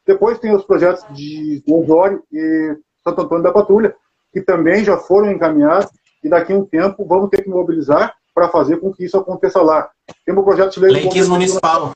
[0.07, 3.95] Depois tem os projetos de Osório e Santo Antônio da Patrulha,
[4.33, 5.91] que também já foram encaminhados,
[6.23, 9.63] e daqui a um tempo vamos ter que mobilizar para fazer com que isso aconteça
[9.63, 9.89] lá.
[10.25, 10.93] Tem um projeto de lei...
[10.93, 11.93] Lei municipal.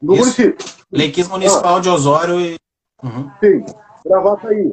[0.00, 0.22] No isso.
[0.22, 0.66] município.
[0.92, 1.80] Lei municipal ah.
[1.80, 2.58] de Osório e...
[3.02, 3.30] Uhum.
[3.40, 3.64] Sim,
[4.48, 4.72] aí.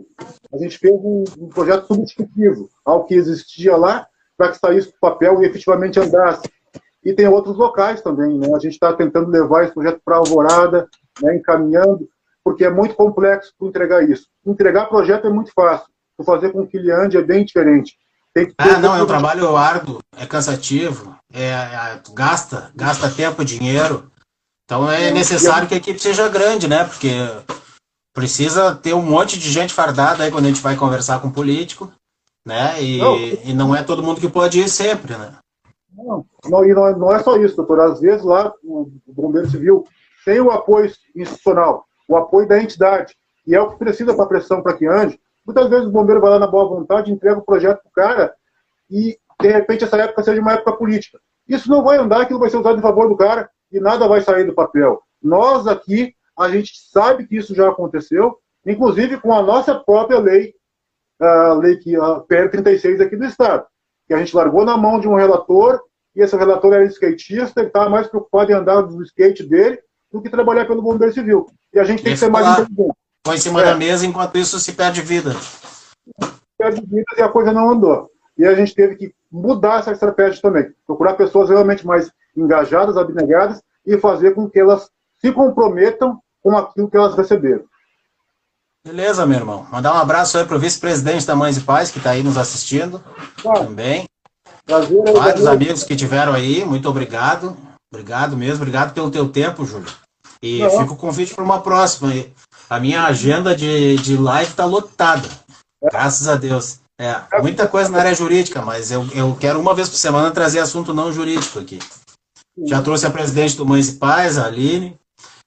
[0.53, 4.07] A gente fez um, um projeto substitutivo ao que existia lá,
[4.38, 6.49] para que saísse do papel e efetivamente andasse.
[7.03, 8.47] E tem outros locais também, né?
[8.55, 10.88] A gente está tentando levar esse projeto para Alvorada,
[11.21, 12.09] né, encaminhando,
[12.43, 14.27] porque é muito complexo entregar isso.
[14.45, 15.88] Entregar projeto é muito fácil,
[16.25, 17.95] fazer com que ele ande é bem diferente.
[18.57, 24.11] ah, não, é um trabalho árduo, é cansativo, é, é, gasta, gasta tempo, dinheiro.
[24.65, 26.83] Então é necessário que a equipe seja grande, né?
[26.83, 27.09] Porque
[28.16, 31.91] precisa ter um monte de gente fardada aí quando a gente vai conversar com político,
[32.45, 32.82] né?
[32.82, 35.34] E não, e não é todo mundo que pode ir sempre, né?
[35.93, 37.82] Não, não, e não, é, não é só isso, doutor.
[37.82, 39.86] Às vezes lá, o Bombeiro Civil
[40.24, 43.13] tem o apoio institucional, o apoio da entidade,
[43.45, 45.20] e é o que precisa para a pressão para que ande.
[45.45, 48.34] Muitas vezes o bombeiro vai lá na boa vontade, entrega o projeto para o cara,
[48.89, 51.20] e de repente essa época seja uma época política.
[51.47, 54.22] Isso não vai andar, aquilo vai ser usado em favor do cara, e nada vai
[54.22, 55.01] sair do papel.
[55.22, 60.53] Nós aqui, a gente sabe que isso já aconteceu, inclusive com a nossa própria lei,
[61.19, 63.65] a lei que a PR 36 aqui do Estado
[64.07, 65.81] que a gente largou na mão de um relator,
[66.15, 69.79] e esse relator era skatista, ele estava mais preocupado em andar no skate dele
[70.11, 71.47] do que trabalhar pelo bombeiro civil.
[71.73, 72.95] E a gente tem que ser mais inteligente.
[73.23, 73.65] Põe em cima é.
[73.65, 75.31] da mesa, enquanto isso se perde vida.
[76.57, 78.09] Perde vida e a coisa não andou.
[78.38, 80.71] E a gente teve que mudar essa estratégia também.
[80.86, 86.89] Procurar pessoas realmente mais engajadas, abnegadas, e fazer com que elas se comprometam com aquilo
[86.89, 87.63] que elas receberam.
[88.85, 89.65] Beleza, meu irmão.
[89.71, 93.03] Mandar um abraço aí pro vice-presidente da Mães e Pais, que está aí nos assistindo
[93.41, 94.05] também.
[94.63, 95.47] Prazer, Vários prazer.
[95.47, 97.57] amigos que tiveram aí, muito obrigado.
[97.91, 99.91] Obrigado mesmo, obrigado pelo teu tempo, Júlio.
[100.39, 100.69] E Não.
[100.69, 102.13] fica o convite para uma próxima.
[102.69, 105.27] A minha agenda de, de live está lotada.
[105.83, 105.89] É.
[105.89, 106.79] Graças a Deus.
[106.99, 110.59] É, muita coisa na área jurídica, mas eu, eu quero uma vez por semana trazer
[110.59, 111.79] assunto não jurídico aqui.
[112.65, 114.97] Já trouxe a presidente do Mães e Pais, a Aline,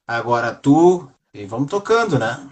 [0.08, 2.48] agora tu, e vamos tocando, né?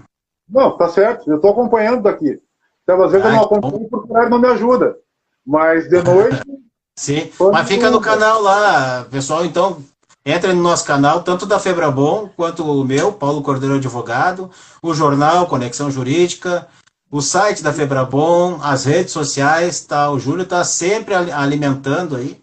[0.48, 1.28] Não, tá certo.
[1.30, 2.40] Eu estou acompanhando daqui.
[2.82, 4.96] Então, às vezes Ai, eu não acompanho porque o horário não me ajuda.
[5.44, 6.42] Mas de noite.
[6.98, 9.44] Sim, mas fica no canal lá, pessoal.
[9.44, 9.82] Então,
[10.24, 14.50] entre no nosso canal, tanto da Febrabom quanto o meu, Paulo Cordeiro Advogado,
[14.82, 16.66] o jornal Conexão Jurídica,
[17.10, 20.10] o site da Febrabom, as redes sociais, tá?
[20.10, 22.40] O Júlio está sempre alimentando aí.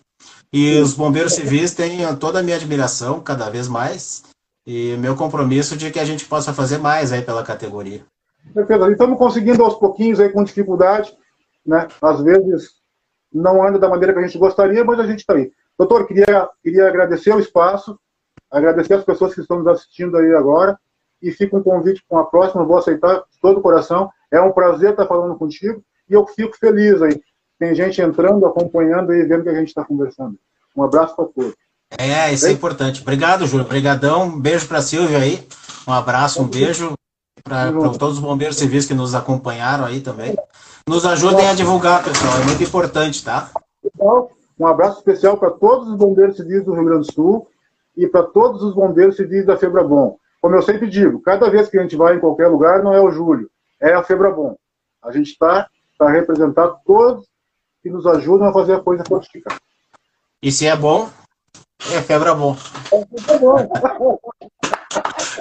[0.51, 4.24] E os bombeiros civis têm toda a minha admiração, cada vez mais.
[4.66, 8.05] E meu compromisso de que a gente possa fazer mais aí pela categoria.
[8.53, 8.91] Perfeito.
[8.91, 11.16] Estamos conseguindo aos pouquinhos aí com dificuldade,
[11.66, 11.88] né?
[12.01, 12.72] Às vezes
[13.32, 15.51] não anda da maneira que a gente gostaria, mas a gente está aí.
[15.78, 17.99] Doutor, queria, queria agradecer o espaço,
[18.51, 20.78] agradecer as pessoas que estão nos assistindo aí agora
[21.22, 24.09] e fica um convite para uma próxima, vou aceitar de todo o coração.
[24.32, 27.20] É um prazer estar falando contigo e eu fico feliz aí.
[27.57, 30.38] Tem gente entrando, acompanhando e vendo o que a gente está conversando.
[30.76, 31.55] Um abraço para todos.
[31.97, 33.01] É, isso é importante.
[33.01, 33.65] Obrigado, Júlio.
[33.65, 34.23] Obrigadão.
[34.23, 35.47] Um beijo para a Silvia aí.
[35.87, 36.93] Um abraço, um beijo
[37.43, 40.35] para todos os bombeiros civis que nos acompanharam aí também.
[40.87, 42.37] Nos ajudem a divulgar, pessoal.
[42.41, 43.49] É muito importante, tá?
[44.59, 47.47] Um abraço especial para todos os bombeiros civis do Rio Grande do Sul
[47.95, 50.17] e para todos os bombeiros civis da Febrabom.
[50.41, 53.01] Como eu sempre digo, cada vez que a gente vai em qualquer lugar, não é
[53.01, 54.55] o Júlio, é a Febrabom.
[55.01, 55.67] A gente está
[55.97, 57.25] tá representado todos
[57.81, 59.57] que nos ajudam a fazer a coisa fortificar.
[60.41, 61.09] E se é bom,
[62.07, 62.55] quebra bom.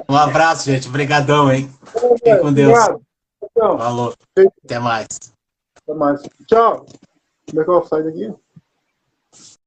[0.08, 0.88] Um abraço, gente.
[0.88, 1.70] Obrigadão, hein?
[2.16, 2.78] Fique com Deus.
[3.54, 4.14] Falou.
[4.64, 5.06] Até mais.
[5.82, 6.22] Até mais.
[6.46, 6.86] Tchau.
[7.48, 8.32] Como é que eu sair daqui?